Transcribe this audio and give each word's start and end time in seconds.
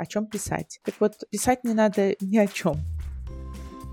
о 0.00 0.06
чем 0.06 0.26
писать. 0.26 0.80
Так 0.84 0.94
вот, 0.98 1.12
писать 1.30 1.64
не 1.64 1.74
надо 1.74 2.16
ни 2.20 2.38
о 2.38 2.46
чем. 2.46 2.78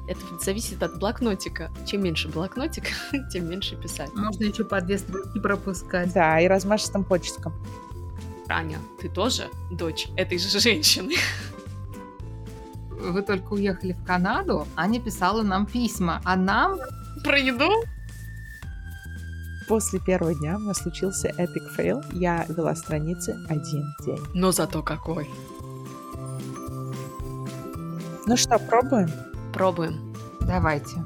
Это 0.08 0.22
зависит 0.42 0.82
от 0.82 1.00
блокнотика. 1.00 1.70
Чем 1.86 2.04
меньше 2.04 2.30
блокнотик, 2.30 2.86
тем 3.32 3.50
меньше 3.50 3.76
писать. 3.76 4.14
Можно 4.16 4.46
еще 4.46 4.64
по 4.64 4.80
две 4.80 4.98
строки 4.98 5.40
пропускать. 5.40 6.14
Да, 6.14 6.40
и 6.40 6.48
размашистым 6.48 7.04
почерком. 7.04 7.54
Аня, 8.48 8.80
ты 9.02 9.10
тоже 9.10 9.50
дочь 9.72 10.08
этой 10.16 10.38
же 10.38 10.60
женщины? 10.60 11.16
Вы 12.90 13.22
только 13.22 13.54
уехали 13.54 13.92
в 13.92 14.04
Канаду, 14.06 14.66
Аня 14.76 15.02
писала 15.02 15.44
нам 15.44 15.66
письма, 15.66 16.22
а 16.24 16.36
нам... 16.38 16.80
Про 17.24 17.38
еду? 17.38 17.70
После 19.68 20.00
первого 20.00 20.34
дня 20.34 20.56
у 20.56 20.60
меня 20.60 20.74
случился 20.74 21.28
epic 21.28 21.70
fail. 21.76 22.02
Я 22.14 22.46
вела 22.48 22.74
страницы 22.76 23.36
один 23.50 23.84
день. 24.06 24.24
Но 24.34 24.54
зато 24.54 24.82
какой. 24.82 25.28
Ну 28.30 28.36
что, 28.36 28.60
пробуем? 28.60 29.10
Пробуем. 29.54 30.14
Давайте. 30.42 30.98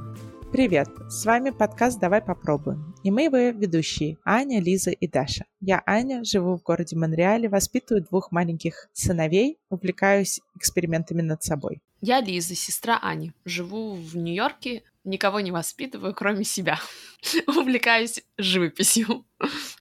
Привет! 0.52 0.88
С 1.08 1.24
вами 1.24 1.52
подкаст 1.52 2.00
«Давай 2.00 2.20
попробуем». 2.20 2.96
И 3.04 3.12
мы 3.12 3.26
его 3.26 3.38
ведущие 3.38 4.18
Аня, 4.26 4.60
Лиза 4.60 4.90
и 4.90 5.08
Даша. 5.08 5.46
Я 5.60 5.84
Аня, 5.86 6.24
живу 6.24 6.58
в 6.58 6.64
городе 6.64 6.96
Монреале, 6.98 7.48
воспитываю 7.48 8.04
двух 8.04 8.32
маленьких 8.32 8.90
сыновей, 8.94 9.60
увлекаюсь 9.70 10.40
экспериментами 10.56 11.22
над 11.22 11.44
собой. 11.44 11.84
Я 12.02 12.22
Лиза, 12.22 12.56
сестра 12.56 12.98
Ани. 13.00 13.34
Живу 13.46 13.94
в 13.94 14.18
Нью-Йорке, 14.18 14.82
никого 15.04 15.40
не 15.40 15.52
воспитываю, 15.52 16.14
кроме 16.14 16.44
себя. 16.44 16.80
Увлекаюсь 17.48 18.24
живописью. 18.38 19.26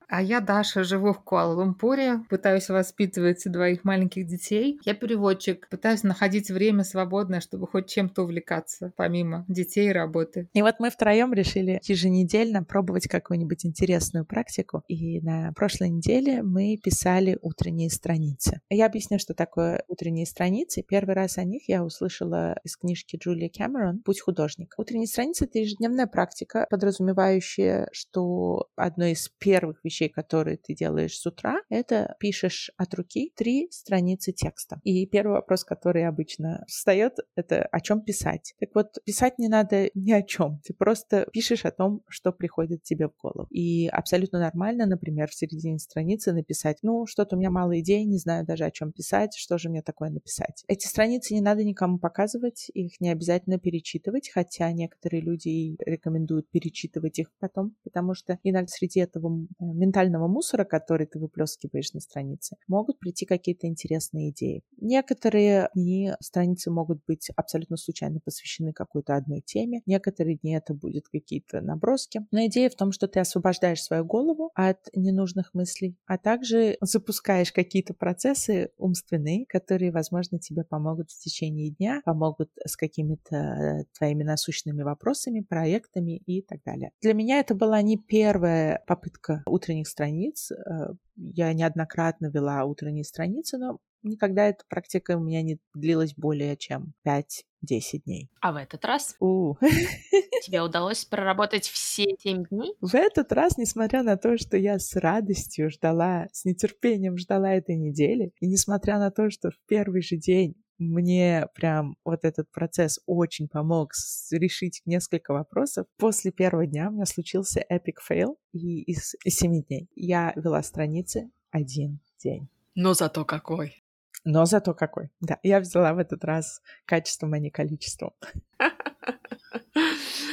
А 0.09 0.23
я 0.23 0.41
Даша, 0.41 0.83
живу 0.83 1.13
в 1.13 1.23
Куала-Лумпуре, 1.23 2.25
пытаюсь 2.29 2.69
воспитывать 2.69 3.43
двоих 3.45 3.85
маленьких 3.85 4.27
детей. 4.27 4.81
Я 4.85 4.95
переводчик, 4.95 5.69
пытаюсь 5.69 6.03
находить 6.03 6.51
время 6.51 6.83
свободное, 6.83 7.41
чтобы 7.41 7.69
хоть 7.69 7.89
чем-то 7.89 8.23
увлекаться, 8.23 8.93
помимо 8.97 9.45
детей 9.47 9.91
и 9.91 9.93
работы. 9.93 10.49
И 10.53 10.63
вот 10.63 10.77
мы 10.81 10.91
втроем 10.91 11.33
решили 11.33 11.81
еженедельно 11.85 12.65
пробовать 12.65 13.07
какую-нибудь 13.07 13.65
интересную 13.65 14.25
практику. 14.25 14.83
И 14.89 15.21
на 15.21 15.53
прошлой 15.53 15.91
неделе 15.91 16.43
мы 16.43 16.77
писали 16.77 17.39
утренние 17.41 17.91
страницы. 17.91 18.61
Я 18.69 18.87
объясню, 18.87 19.21
что 19.21 19.35
такое 19.35 19.85
утренние 19.87 20.27
страницы. 20.27 20.83
Первый 20.83 21.15
раз 21.15 21.39
о 21.39 21.45
них 21.45 21.69
я 21.69 21.85
услышала 21.85 22.59
из 22.65 22.77
книжки 22.77 23.17
Джулии 23.17 23.49
Кэмерон 23.49 24.01
«Путь 24.01 24.21
художника». 24.21 24.75
Утренние 24.79 25.07
страницы— 25.11 25.45
это 25.47 25.59
ежедневная 25.59 26.07
практика, 26.07 26.67
подразумевающая, 26.71 27.89
что 27.93 28.69
одной 28.77 29.13
из 29.13 29.29
первых 29.39 29.85
вещей, 29.85 30.09
которые 30.09 30.57
ты 30.57 30.75
делаешь 30.75 31.19
с 31.19 31.27
утра, 31.27 31.61
это 31.69 32.17
пишешь 32.19 32.71
от 32.77 32.95
руки 32.95 33.33
три 33.37 33.69
страницы 33.71 34.33
текста. 34.33 34.81
И 34.85 35.07
первый 35.07 35.33
вопрос, 35.33 35.65
который 35.65 36.07
обычно 36.07 36.65
встает, 36.67 37.19
это 37.35 37.63
о 37.63 37.81
чем 37.81 38.03
писать. 38.03 38.55
Так 38.59 38.71
вот, 38.75 38.99
писать 39.05 39.39
не 39.39 39.49
надо 39.49 39.91
ни 39.95 40.13
о 40.13 40.23
чем. 40.23 40.61
Ты 40.65 40.75
просто 40.75 41.27
пишешь 41.33 41.65
о 41.65 41.71
том, 41.71 42.03
что 42.09 42.33
приходит 42.33 42.83
тебе 42.83 43.09
в 43.09 43.17
голову. 43.17 43.47
И 43.51 43.89
абсолютно 43.89 44.39
нормально, 44.39 44.87
например, 44.87 45.29
в 45.29 45.35
середине 45.35 45.79
страницы 45.79 46.33
написать, 46.33 46.79
ну, 46.83 47.07
что-то 47.07 47.37
у 47.37 47.39
меня 47.39 47.51
мало 47.51 47.79
идей, 47.81 48.05
не 48.05 48.19
знаю 48.19 48.45
даже 48.47 48.65
о 48.65 48.71
чем 48.71 48.93
писать, 48.93 49.35
что 49.37 49.59
же 49.59 49.69
мне 49.69 49.83
такое 49.83 50.11
написать. 50.11 50.65
Эти 50.69 50.87
страницы 50.87 51.35
не 51.35 51.41
надо 51.41 51.65
никому 51.65 51.99
показывать, 51.99 52.71
их 52.73 53.01
не 53.01 53.11
обязательно 53.11 53.59
перечитывать, 53.59 54.31
хотя 54.33 54.71
некоторые 54.73 55.00
люди 55.09 55.77
рекомендуют 55.85 56.49
перечитывать 56.51 57.19
их 57.19 57.33
потом, 57.39 57.77
потому 57.85 58.15
что 58.15 58.39
иногда 58.43 58.69
среди 58.69 59.01
этого 59.01 59.47
ментального 59.59 60.29
мусора, 60.29 60.65
который 60.65 61.07
ты 61.07 61.19
выплескиваешь 61.19 61.93
на 61.93 62.01
странице, 62.01 62.57
могут 62.69 62.99
прийти 62.99 63.27
какие-то 63.27 63.67
интересные 63.67 64.31
идеи. 64.31 64.63
Некоторые 64.79 65.69
дни 65.75 66.13
страницы 66.21 66.71
могут 66.71 67.01
быть 67.07 67.31
абсолютно 67.37 67.77
случайно 67.77 68.21
посвящены 68.21 68.73
какой-то 68.73 69.17
одной 69.17 69.41
теме, 69.41 69.83
некоторые 69.87 70.37
дни 70.37 70.55
это 70.55 70.75
будут 70.75 71.09
какие-то 71.09 71.61
наброски. 71.61 72.27
Но 72.31 72.47
идея 72.47 72.71
в 72.71 72.75
том, 72.75 72.93
что 72.93 73.09
ты 73.09 73.21
освобождаешь 73.21 73.83
свою 73.83 74.05
голову 74.05 74.51
от 74.55 74.79
ненужных 74.95 75.55
мыслей, 75.55 75.97
а 76.07 76.19
также 76.19 76.77
запускаешь 76.81 77.53
какие-то 77.53 77.95
процессы 77.95 78.71
умственные, 78.77 79.47
которые, 79.47 79.93
возможно, 79.93 80.39
тебе 80.39 80.65
помогут 80.65 81.11
в 81.11 81.19
течение 81.19 81.71
дня, 81.71 82.01
помогут 82.05 82.51
с 82.65 82.77
какими-то 82.77 83.37
э, 83.37 83.85
твоими 83.97 84.23
насущными 84.23 84.83
вопросами, 84.91 85.41
проектами 85.41 86.19
и 86.19 86.43
так 86.43 86.61
далее. 86.65 86.91
Для 87.01 87.15
меня 87.15 87.41
это 87.41 87.55
была 87.55 87.83
не 87.83 87.97
первая 87.97 88.83
попытка 88.87 89.43
утренних 89.47 89.89
страниц. 89.89 90.51
Э, 90.53 90.93
я 91.17 91.53
неоднократно 91.53 92.27
вела 92.27 92.65
утренние 92.65 93.05
страницы, 93.05 93.59
но 93.59 93.79
никогда 94.03 94.47
эта 94.47 94.65
практика 94.69 95.17
у 95.17 95.21
меня 95.21 95.43
не 95.43 95.59
длилась 95.75 96.15
более 96.15 96.57
чем 96.57 96.95
5-10 97.07 98.03
дней. 98.05 98.31
А 98.41 98.53
в 98.53 98.57
этот 98.57 98.85
раз? 98.85 99.17
У. 99.21 99.55
Тебе 100.45 100.63
удалось 100.63 101.05
проработать 101.05 101.67
все 101.67 102.07
7 102.19 102.45
дней? 102.45 102.75
В 102.81 102.95
этот 102.95 103.33
раз, 103.33 103.59
несмотря 103.59 104.03
на 104.03 104.17
то, 104.17 104.37
что 104.39 104.57
я 104.57 104.79
с 104.79 104.95
радостью 104.97 105.71
ждала, 105.71 106.27
с 106.33 106.45
нетерпением 106.45 107.19
ждала 107.19 107.53
этой 107.53 107.77
недели, 107.77 108.33
и 108.41 108.47
несмотря 108.47 108.99
на 108.99 109.11
то, 109.11 109.31
что 109.31 109.51
в 109.51 109.59
первый 109.67 110.03
же 110.03 110.17
день 110.17 110.55
мне 110.81 111.47
прям 111.55 111.97
вот 112.05 112.25
этот 112.25 112.51
процесс 112.51 112.99
очень 113.07 113.49
помог 113.49 113.93
решить 114.33 114.83
несколько 114.87 115.33
вопросов. 115.33 115.87
После 115.99 116.33
первого 116.33 116.67
дня 116.67 116.89
у 116.89 116.93
меня 116.93 117.05
случился 117.05 117.63
epic 117.71 117.99
fail, 118.11 118.37
и 118.53 118.83
из 118.83 119.15
семи 119.29 119.63
дней 119.63 119.89
я 119.95 120.33
вела 120.37 120.63
страницы 120.63 121.31
один 121.51 122.01
день. 122.19 122.49
Но 122.75 122.95
зато 122.95 123.25
какой. 123.25 123.85
Но 124.25 124.47
зато 124.47 124.75
какой. 124.75 125.11
Да, 125.21 125.39
я 125.43 125.61
взяла 125.61 125.93
в 125.93 125.99
этот 125.99 126.25
раз 126.25 126.63
качеством, 126.87 127.35
а 127.35 127.39
не 127.39 127.51
количеством. 127.51 128.13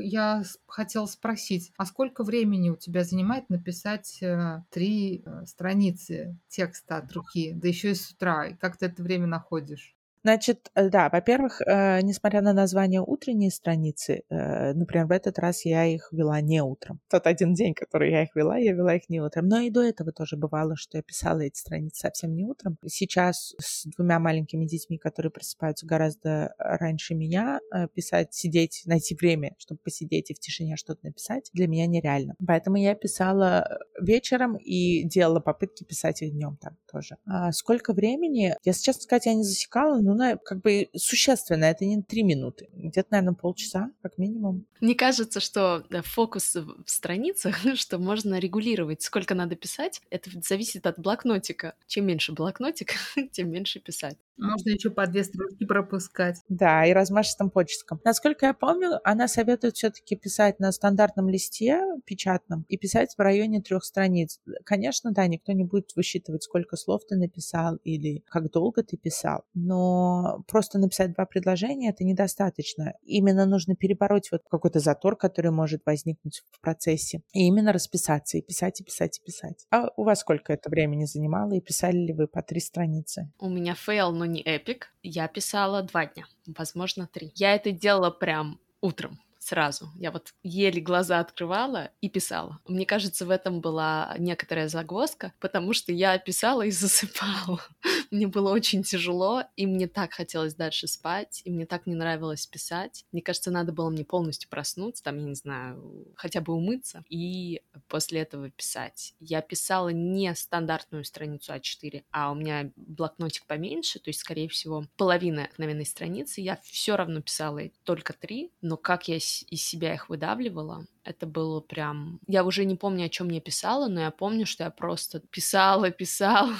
Я 0.00 0.44
хотела 0.66 1.06
спросить, 1.06 1.72
а 1.76 1.84
сколько 1.84 2.22
времени 2.22 2.70
у 2.70 2.76
тебя 2.76 3.02
занимает 3.04 3.50
написать 3.50 4.22
э, 4.22 4.62
три 4.70 5.22
э, 5.26 5.44
страницы 5.46 6.38
текста 6.48 6.98
от 6.98 7.12
руки, 7.12 7.52
да 7.52 7.66
еще 7.68 7.90
и 7.90 7.94
с 7.94 8.10
утра? 8.10 8.46
И 8.46 8.54
как 8.54 8.76
ты 8.76 8.86
это 8.86 9.02
время 9.02 9.26
находишь? 9.26 9.97
Значит, 10.28 10.70
э, 10.74 10.90
да, 10.90 11.08
во-первых, 11.08 11.62
э, 11.62 12.02
несмотря 12.02 12.42
на 12.42 12.52
название 12.52 13.00
утренние 13.00 13.50
страницы, 13.50 14.24
э, 14.28 14.74
например, 14.74 15.06
в 15.06 15.10
этот 15.10 15.38
раз 15.38 15.64
я 15.64 15.86
их 15.86 16.10
вела 16.12 16.38
не 16.42 16.60
утром. 16.60 17.00
Тот 17.08 17.26
один 17.26 17.54
день, 17.54 17.72
который 17.72 18.10
я 18.10 18.24
их 18.24 18.36
вела, 18.36 18.58
я 18.58 18.74
вела 18.74 18.94
их 18.94 19.08
не 19.08 19.22
утром. 19.22 19.48
Но 19.48 19.60
и 19.60 19.70
до 19.70 19.80
этого 19.80 20.12
тоже 20.12 20.36
бывало, 20.36 20.76
что 20.76 20.98
я 20.98 21.02
писала 21.02 21.40
эти 21.40 21.58
страницы 21.58 22.00
совсем 22.00 22.34
не 22.34 22.44
утром. 22.44 22.76
Сейчас 22.86 23.54
с 23.58 23.86
двумя 23.86 24.18
маленькими 24.18 24.66
детьми, 24.66 24.98
которые 24.98 25.32
просыпаются 25.32 25.86
гораздо 25.86 26.52
раньше 26.58 27.14
меня, 27.14 27.60
писать, 27.94 28.34
сидеть, 28.34 28.82
найти 28.84 29.16
время, 29.18 29.54
чтобы 29.56 29.80
посидеть 29.82 30.30
и 30.30 30.34
в 30.34 30.40
тишине 30.40 30.76
что-то 30.76 31.06
написать, 31.06 31.48
для 31.54 31.68
меня 31.68 31.86
нереально. 31.86 32.34
Поэтому 32.46 32.76
я 32.76 32.94
писала 32.94 33.78
вечером 33.98 34.56
и 34.56 35.04
делала 35.04 35.40
попытки 35.40 35.84
писать 35.84 36.20
их 36.20 36.32
днем 36.32 36.58
там 36.60 36.76
тоже. 36.92 37.16
А 37.24 37.50
сколько 37.52 37.94
времени? 37.94 38.54
Я, 38.62 38.72
честно 38.74 39.00
сказать, 39.02 39.24
я 39.24 39.32
не 39.32 39.44
засекала, 39.44 39.98
ну, 40.02 40.17
на, 40.18 40.36
как 40.36 40.60
бы 40.60 40.88
существенно, 40.94 41.64
это 41.64 41.84
не 41.84 42.02
три 42.02 42.22
минуты, 42.22 42.68
где-то, 42.74 43.08
наверное, 43.12 43.34
полчаса, 43.34 43.90
как 44.02 44.18
минимум. 44.18 44.66
Мне 44.80 44.94
кажется, 44.94 45.40
что 45.40 45.84
фокус 46.04 46.54
в 46.54 46.84
страницах, 46.86 47.56
что 47.76 47.98
можно 47.98 48.38
регулировать, 48.38 49.02
сколько 49.02 49.34
надо 49.34 49.56
писать, 49.56 50.02
это 50.10 50.30
зависит 50.46 50.86
от 50.86 50.98
блокнотика. 50.98 51.74
Чем 51.86 52.06
меньше 52.06 52.32
блокнотик, 52.32 52.94
тем 53.32 53.50
меньше 53.50 53.80
писать. 53.80 54.18
Можно 54.38 54.70
еще 54.70 54.90
по 54.90 55.06
две 55.06 55.24
строчки 55.24 55.64
пропускать. 55.64 56.42
Да, 56.48 56.84
и 56.86 56.92
размашистым 56.92 57.50
почерком. 57.50 58.00
Насколько 58.04 58.46
я 58.46 58.54
помню, 58.54 59.00
она 59.04 59.28
советует 59.28 59.76
все-таки 59.76 60.16
писать 60.16 60.60
на 60.60 60.72
стандартном 60.72 61.28
листе 61.28 61.80
печатном 62.04 62.64
и 62.68 62.76
писать 62.76 63.14
в 63.16 63.20
районе 63.20 63.60
трех 63.60 63.84
страниц. 63.84 64.40
Конечно, 64.64 65.12
да, 65.12 65.26
никто 65.26 65.52
не 65.52 65.64
будет 65.64 65.94
высчитывать, 65.96 66.42
сколько 66.42 66.76
слов 66.76 67.02
ты 67.06 67.16
написал 67.16 67.76
или 67.84 68.22
как 68.26 68.50
долго 68.50 68.82
ты 68.82 68.96
писал, 68.96 69.42
но 69.54 70.44
просто 70.46 70.78
написать 70.78 71.14
два 71.14 71.26
предложения 71.26 71.90
это 71.90 72.04
недостаточно. 72.04 72.94
Именно 73.02 73.46
нужно 73.46 73.74
перебороть 73.74 74.30
вот 74.30 74.42
какой-то 74.48 74.80
затор, 74.80 75.16
который 75.16 75.50
может 75.50 75.82
возникнуть 75.84 76.42
в 76.50 76.60
процессе, 76.60 77.22
и 77.32 77.46
именно 77.46 77.72
расписаться 77.72 78.38
и 78.38 78.42
писать, 78.42 78.80
и 78.80 78.84
писать, 78.84 79.18
и 79.18 79.24
писать. 79.24 79.66
А 79.70 79.88
у 79.96 80.04
вас 80.04 80.20
сколько 80.20 80.52
это 80.52 80.70
времени 80.70 81.04
занимало, 81.04 81.54
и 81.54 81.60
писали 81.60 81.98
ли 81.98 82.12
вы 82.12 82.28
по 82.28 82.42
три 82.42 82.60
страницы? 82.60 83.30
У 83.38 83.48
меня 83.48 83.74
fail, 83.74 84.12
но 84.12 84.27
не 84.32 84.42
epic. 84.42 84.90
Я 85.02 85.28
писала 85.28 85.82
два 85.82 86.06
дня, 86.06 86.26
возможно, 86.46 87.06
три. 87.06 87.32
Я 87.34 87.54
это 87.54 87.72
делала 87.72 88.10
прям 88.10 88.60
утром 88.80 89.18
сразу. 89.38 89.88
Я 89.96 90.10
вот 90.10 90.34
еле 90.42 90.80
глаза 90.80 91.20
открывала 91.20 91.90
и 92.00 92.10
писала. 92.10 92.58
Мне 92.66 92.84
кажется, 92.84 93.24
в 93.24 93.30
этом 93.30 93.60
была 93.60 94.14
некоторая 94.18 94.68
загвоздка, 94.68 95.32
потому 95.40 95.72
что 95.72 95.92
я 95.92 96.18
писала 96.18 96.62
и 96.62 96.70
засыпала. 96.70 97.60
Мне 98.10 98.26
было 98.26 98.52
очень 98.52 98.82
тяжело, 98.82 99.42
и 99.56 99.66
мне 99.66 99.86
так 99.86 100.12
хотелось 100.12 100.54
дальше 100.54 100.86
спать, 100.86 101.42
и 101.44 101.50
мне 101.50 101.66
так 101.66 101.86
не 101.86 101.94
нравилось 101.94 102.46
писать. 102.46 103.04
Мне 103.12 103.22
кажется, 103.22 103.50
надо 103.50 103.72
было 103.72 103.90
мне 103.90 104.04
полностью 104.04 104.48
проснуться, 104.48 105.02
там, 105.02 105.18
я 105.18 105.24
не 105.24 105.34
знаю, 105.34 106.06
хотя 106.16 106.40
бы 106.40 106.54
умыться, 106.54 107.04
и 107.08 107.62
после 107.88 108.20
этого 108.20 108.50
писать. 108.50 109.14
Я 109.20 109.42
писала 109.42 109.90
не 109.90 110.34
стандартную 110.34 111.04
страницу 111.04 111.52
А4, 111.52 112.04
а 112.10 112.32
у 112.32 112.34
меня 112.34 112.70
блокнотик 112.76 113.46
поменьше, 113.46 113.98
то 113.98 114.08
есть, 114.08 114.20
скорее 114.20 114.48
всего, 114.48 114.86
половина 114.96 115.44
обыкновенной 115.58 115.86
страницы. 115.86 116.40
Я 116.40 116.58
все 116.62 116.96
равно 116.96 117.20
писала 117.20 117.60
только 117.84 118.12
три, 118.12 118.52
но 118.60 118.76
как 118.76 119.08
я 119.08 119.16
из 119.16 119.44
себя 119.50 119.94
их 119.94 120.08
выдавливала, 120.08 120.86
это 121.04 121.26
было 121.26 121.60
прям... 121.60 122.20
Я 122.26 122.44
уже 122.44 122.64
не 122.64 122.76
помню, 122.76 123.06
о 123.06 123.08
чем 123.08 123.30
я 123.30 123.40
писала, 123.40 123.88
но 123.88 124.00
я 124.00 124.10
помню, 124.10 124.46
что 124.46 124.64
я 124.64 124.70
просто 124.70 125.20
писала, 125.20 125.90
писала. 125.98 126.54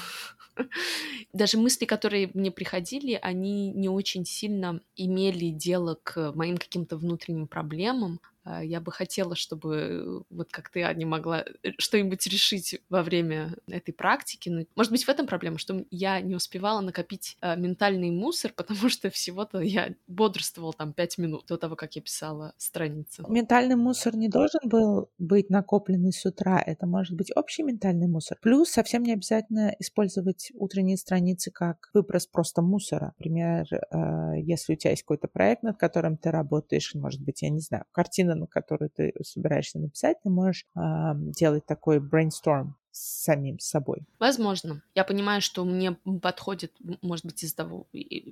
Даже 1.33 1.59
мысли, 1.59 1.85
которые 1.85 2.31
мне 2.35 2.51
приходили, 2.51 3.19
они 3.21 3.71
не 3.71 3.89
очень 3.89 4.25
сильно 4.25 4.81
имели 4.97 5.51
дело 5.51 5.99
к 6.03 6.33
моим 6.35 6.57
каким-то 6.57 6.97
внутренним 6.97 7.47
проблемам, 7.47 8.21
я 8.63 8.81
бы 8.81 8.93
хотела, 8.93 9.35
чтобы 9.35 9.77
э, 9.77 10.21
вот 10.31 10.51
как 10.51 10.71
ты, 10.71 10.83
Аня, 10.83 11.07
могла 11.07 11.45
э, 11.63 11.71
что-нибудь 11.79 12.27
решить 12.27 12.81
во 12.89 13.03
время 13.03 13.55
этой 13.67 13.93
практики. 13.93 14.49
Ну, 14.49 14.67
может 14.75 14.93
быть, 14.93 15.05
в 15.05 15.09
этом 15.09 15.27
проблема, 15.27 15.59
что 15.59 15.85
я 15.91 16.21
не 16.21 16.35
успевала 16.35 16.81
накопить 16.81 17.37
а, 17.41 17.57
ментальный 17.57 18.11
мусор, 18.11 18.53
потому 18.57 18.89
что 18.89 19.11
всего-то 19.11 19.61
я 19.61 19.95
бодрствовала 20.07 20.73
там 20.73 20.93
пять 20.93 21.19
минут 21.19 21.47
до 21.47 21.57
того, 21.57 21.77
как 21.77 21.97
я 21.97 22.03
писала 22.03 22.55
страницу. 22.57 23.25
Ментальный 23.29 23.77
мусор 23.77 24.17
не 24.17 24.29
должен 24.29 24.61
был 24.65 25.11
быть 25.19 25.51
накопленный 25.51 26.13
с 26.13 26.25
утра. 26.25 26.63
Это 26.65 26.87
может 26.87 27.17
быть 27.17 27.31
общий 27.37 27.63
ментальный 27.63 28.07
мусор. 28.07 28.39
Плюс 28.41 28.71
совсем 28.71 29.03
не 29.03 29.13
обязательно 29.13 29.75
использовать 29.79 30.51
утренние 30.55 30.97
страницы 30.97 31.51
как 31.51 31.91
выброс 31.93 32.27
просто 32.27 32.63
мусора. 32.63 33.15
Например, 33.19 33.67
а, 33.91 34.35
если 34.37 34.75
у 34.75 34.77
тебя 34.77 34.93
есть 34.93 35.03
какой-то 35.03 35.29
проект, 35.29 35.63
над 35.63 35.79
которым 35.79 36.17
ты 36.17 36.31
работаешь, 36.31 36.95
может 36.95 37.23
быть, 37.23 37.43
я 37.43 37.51
не 37.51 37.61
знаю, 37.61 37.85
картина 37.93 38.38
на 38.39 38.47
которую 38.47 38.91
ты 38.91 39.13
собираешься 39.23 39.79
написать, 39.79 40.19
ты 40.23 40.31
можешь 40.31 40.65
э, 40.77 40.81
делать 41.17 41.67
такой 41.67 41.99
brainstorm 41.99 42.73
с 42.99 43.25
самим 43.25 43.59
собой. 43.61 44.07
Возможно. 44.19 44.83
Я 44.95 45.05
понимаю, 45.05 45.41
что 45.41 45.65
мне 45.65 45.93
подходит, 45.93 46.73
может 47.01 47.25
быть, 47.25 47.43
из-за 47.45 47.57
того, 47.57 47.87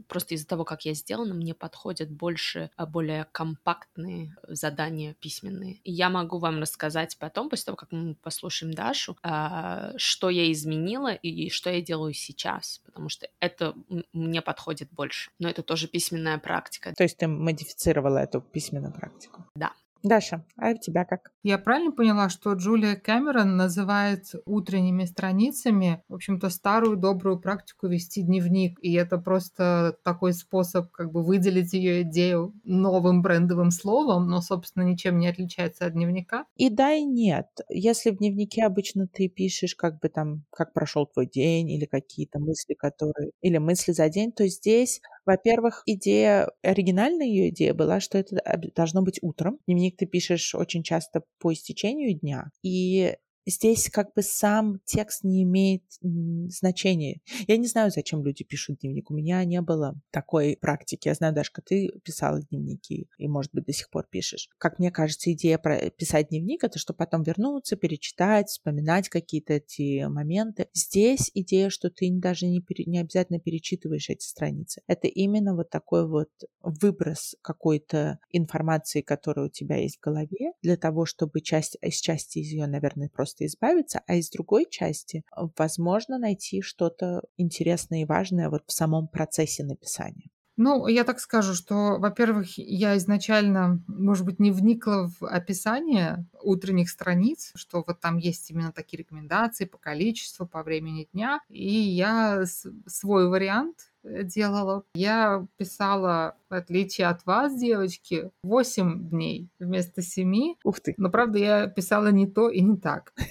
просто 0.08 0.34
из-за 0.34 0.46
того, 0.46 0.64
как 0.64 0.84
я 0.84 0.94
сделана, 0.94 1.34
мне 1.34 1.54
подходят 1.54 2.10
больше, 2.10 2.70
а, 2.76 2.86
более 2.86 3.26
компактные 3.30 4.34
задания 4.48 5.14
письменные. 5.14 5.80
Я 5.84 6.10
могу 6.10 6.38
вам 6.38 6.60
рассказать 6.60 7.16
потом, 7.18 7.48
после 7.48 7.66
того, 7.66 7.76
как 7.76 7.92
мы 7.92 8.16
послушаем 8.16 8.74
Дашу, 8.74 9.16
а, 9.22 9.92
что 9.96 10.30
я 10.30 10.50
изменила 10.50 11.12
и 11.14 11.48
что 11.50 11.70
я 11.70 11.80
делаю 11.80 12.12
сейчас, 12.12 12.80
потому 12.84 13.08
что 13.08 13.28
это 13.40 13.74
мне 14.12 14.42
подходит 14.42 14.90
больше. 14.90 15.30
Но 15.38 15.48
это 15.48 15.62
тоже 15.62 15.86
письменная 15.86 16.38
практика. 16.38 16.92
То 16.96 17.04
есть 17.04 17.18
ты 17.18 17.28
модифицировала 17.28 18.18
эту 18.18 18.40
письменную 18.40 18.92
практику? 18.92 19.44
Да. 19.54 19.72
Даша, 20.06 20.44
а 20.56 20.70
у 20.70 20.78
тебя 20.78 21.04
как? 21.04 21.32
Я 21.42 21.58
правильно 21.58 21.90
поняла, 21.90 22.28
что 22.28 22.52
Джулия 22.52 22.94
Кэмерон 22.94 23.56
называет 23.56 24.32
утренними 24.44 25.04
страницами, 25.04 26.02
в 26.08 26.14
общем-то, 26.14 26.48
старую 26.48 26.96
добрую 26.96 27.40
практику 27.40 27.88
вести 27.88 28.22
дневник, 28.22 28.78
и 28.82 28.92
это 28.94 29.18
просто 29.18 29.98
такой 30.04 30.32
способ 30.32 30.92
как 30.92 31.10
бы 31.10 31.24
выделить 31.24 31.72
ее 31.72 32.02
идею 32.02 32.54
новым 32.62 33.20
брендовым 33.20 33.72
словом, 33.72 34.28
но, 34.28 34.40
собственно, 34.42 34.84
ничем 34.84 35.18
не 35.18 35.26
отличается 35.26 35.86
от 35.86 35.94
дневника? 35.94 36.44
И 36.54 36.70
да, 36.70 36.92
и 36.92 37.04
нет. 37.04 37.48
Если 37.68 38.10
в 38.10 38.18
дневнике 38.18 38.64
обычно 38.64 39.08
ты 39.08 39.28
пишешь 39.28 39.74
как 39.74 39.98
бы 39.98 40.08
там, 40.08 40.44
как 40.50 40.72
прошел 40.72 41.06
твой 41.06 41.26
день, 41.26 41.68
или 41.68 41.84
какие-то 41.84 42.38
мысли, 42.38 42.74
которые... 42.74 43.32
Или 43.40 43.58
мысли 43.58 43.90
за 43.90 44.08
день, 44.08 44.30
то 44.30 44.46
здесь 44.46 45.00
во-первых, 45.26 45.82
идея, 45.86 46.50
оригинальная 46.62 47.26
ее 47.26 47.50
идея 47.50 47.74
была, 47.74 48.00
что 48.00 48.18
это 48.18 48.40
должно 48.74 49.02
быть 49.02 49.18
утром. 49.22 49.58
Дневник 49.66 49.96
ты 49.96 50.06
пишешь 50.06 50.54
очень 50.54 50.82
часто 50.82 51.22
по 51.40 51.52
истечению 51.52 52.18
дня, 52.18 52.50
и 52.62 53.16
здесь 53.46 53.88
как 53.90 54.12
бы 54.14 54.22
сам 54.22 54.80
текст 54.84 55.24
не 55.24 55.42
имеет 55.44 55.82
значения. 56.00 57.20
Я 57.46 57.56
не 57.56 57.66
знаю, 57.66 57.90
зачем 57.90 58.24
люди 58.24 58.44
пишут 58.44 58.80
дневник. 58.80 59.10
У 59.10 59.14
меня 59.14 59.44
не 59.44 59.60
было 59.60 59.94
такой 60.10 60.56
практики. 60.60 61.08
Я 61.08 61.14
знаю, 61.14 61.34
Дашка, 61.34 61.62
ты 61.62 61.90
писала 62.04 62.42
дневники 62.42 63.08
и, 63.18 63.28
может 63.28 63.52
быть, 63.52 63.64
до 63.64 63.72
сих 63.72 63.90
пор 63.90 64.06
пишешь. 64.10 64.48
Как 64.58 64.78
мне 64.78 64.90
кажется, 64.90 65.32
идея 65.32 65.58
про 65.58 65.90
писать 65.90 66.28
дневник— 66.28 66.64
это 66.64 66.78
что 66.78 66.92
потом 66.92 67.22
вернуться, 67.22 67.76
перечитать, 67.76 68.48
вспоминать 68.48 69.08
какие-то 69.08 69.54
эти 69.54 70.04
моменты. 70.04 70.68
Здесь 70.72 71.30
идея, 71.34 71.70
что 71.70 71.90
ты 71.90 72.10
даже 72.12 72.46
не, 72.46 72.60
пере, 72.60 72.84
не 72.84 72.98
обязательно 72.98 73.38
перечитываешь 73.38 74.10
эти 74.10 74.24
страницы. 74.24 74.82
Это 74.86 75.06
именно 75.08 75.54
вот 75.54 75.70
такой 75.70 76.08
вот 76.08 76.30
выброс 76.62 77.36
какой-то 77.42 78.18
информации, 78.30 79.00
которая 79.02 79.46
у 79.46 79.50
тебя 79.50 79.76
есть 79.76 79.98
в 79.98 80.00
голове, 80.00 80.52
для 80.62 80.76
того, 80.76 81.06
чтобы 81.06 81.40
часть, 81.40 81.76
из 81.80 82.00
части 82.00 82.38
из 82.38 82.48
ее, 82.48 82.66
наверное, 82.66 83.08
просто 83.08 83.35
просто 83.36 83.46
избавиться, 83.46 84.00
а 84.06 84.14
из 84.14 84.30
другой 84.30 84.66
части, 84.70 85.22
возможно, 85.56 86.18
найти 86.18 86.62
что-то 86.62 87.22
интересное 87.36 88.02
и 88.02 88.04
важное 88.04 88.50
вот 88.50 88.62
в 88.66 88.72
самом 88.72 89.08
процессе 89.08 89.64
написания. 89.64 90.28
Ну, 90.58 90.86
я 90.86 91.04
так 91.04 91.20
скажу, 91.20 91.52
что, 91.52 91.98
во-первых, 91.98 92.56
я 92.56 92.96
изначально, 92.96 93.82
может 93.86 94.24
быть, 94.24 94.40
не 94.40 94.50
вникла 94.50 95.10
в 95.20 95.26
описание 95.26 96.26
утренних 96.46 96.88
страниц, 96.88 97.52
что 97.54 97.84
вот 97.86 98.00
там 98.00 98.18
есть 98.18 98.50
именно 98.50 98.72
такие 98.72 98.98
рекомендации 98.98 99.64
по 99.64 99.78
количеству, 99.78 100.46
по 100.46 100.62
времени 100.62 101.08
дня. 101.12 101.40
И 101.48 101.72
я 101.72 102.44
свой 102.86 103.28
вариант 103.28 103.90
делала. 104.06 104.84
Я 104.94 105.46
писала, 105.56 106.36
в 106.48 106.54
отличие 106.54 107.08
от 107.08 107.24
вас, 107.26 107.58
девочки, 107.58 108.30
8 108.42 109.08
дней 109.08 109.48
вместо 109.58 110.02
7. 110.02 110.54
Ух 110.64 110.80
ты. 110.80 110.94
Но, 110.96 111.10
правда, 111.10 111.38
я 111.38 111.66
писала 111.66 112.08
не 112.08 112.26
то 112.26 112.48
и 112.48 112.60
не 112.60 112.76
так. 112.76 113.12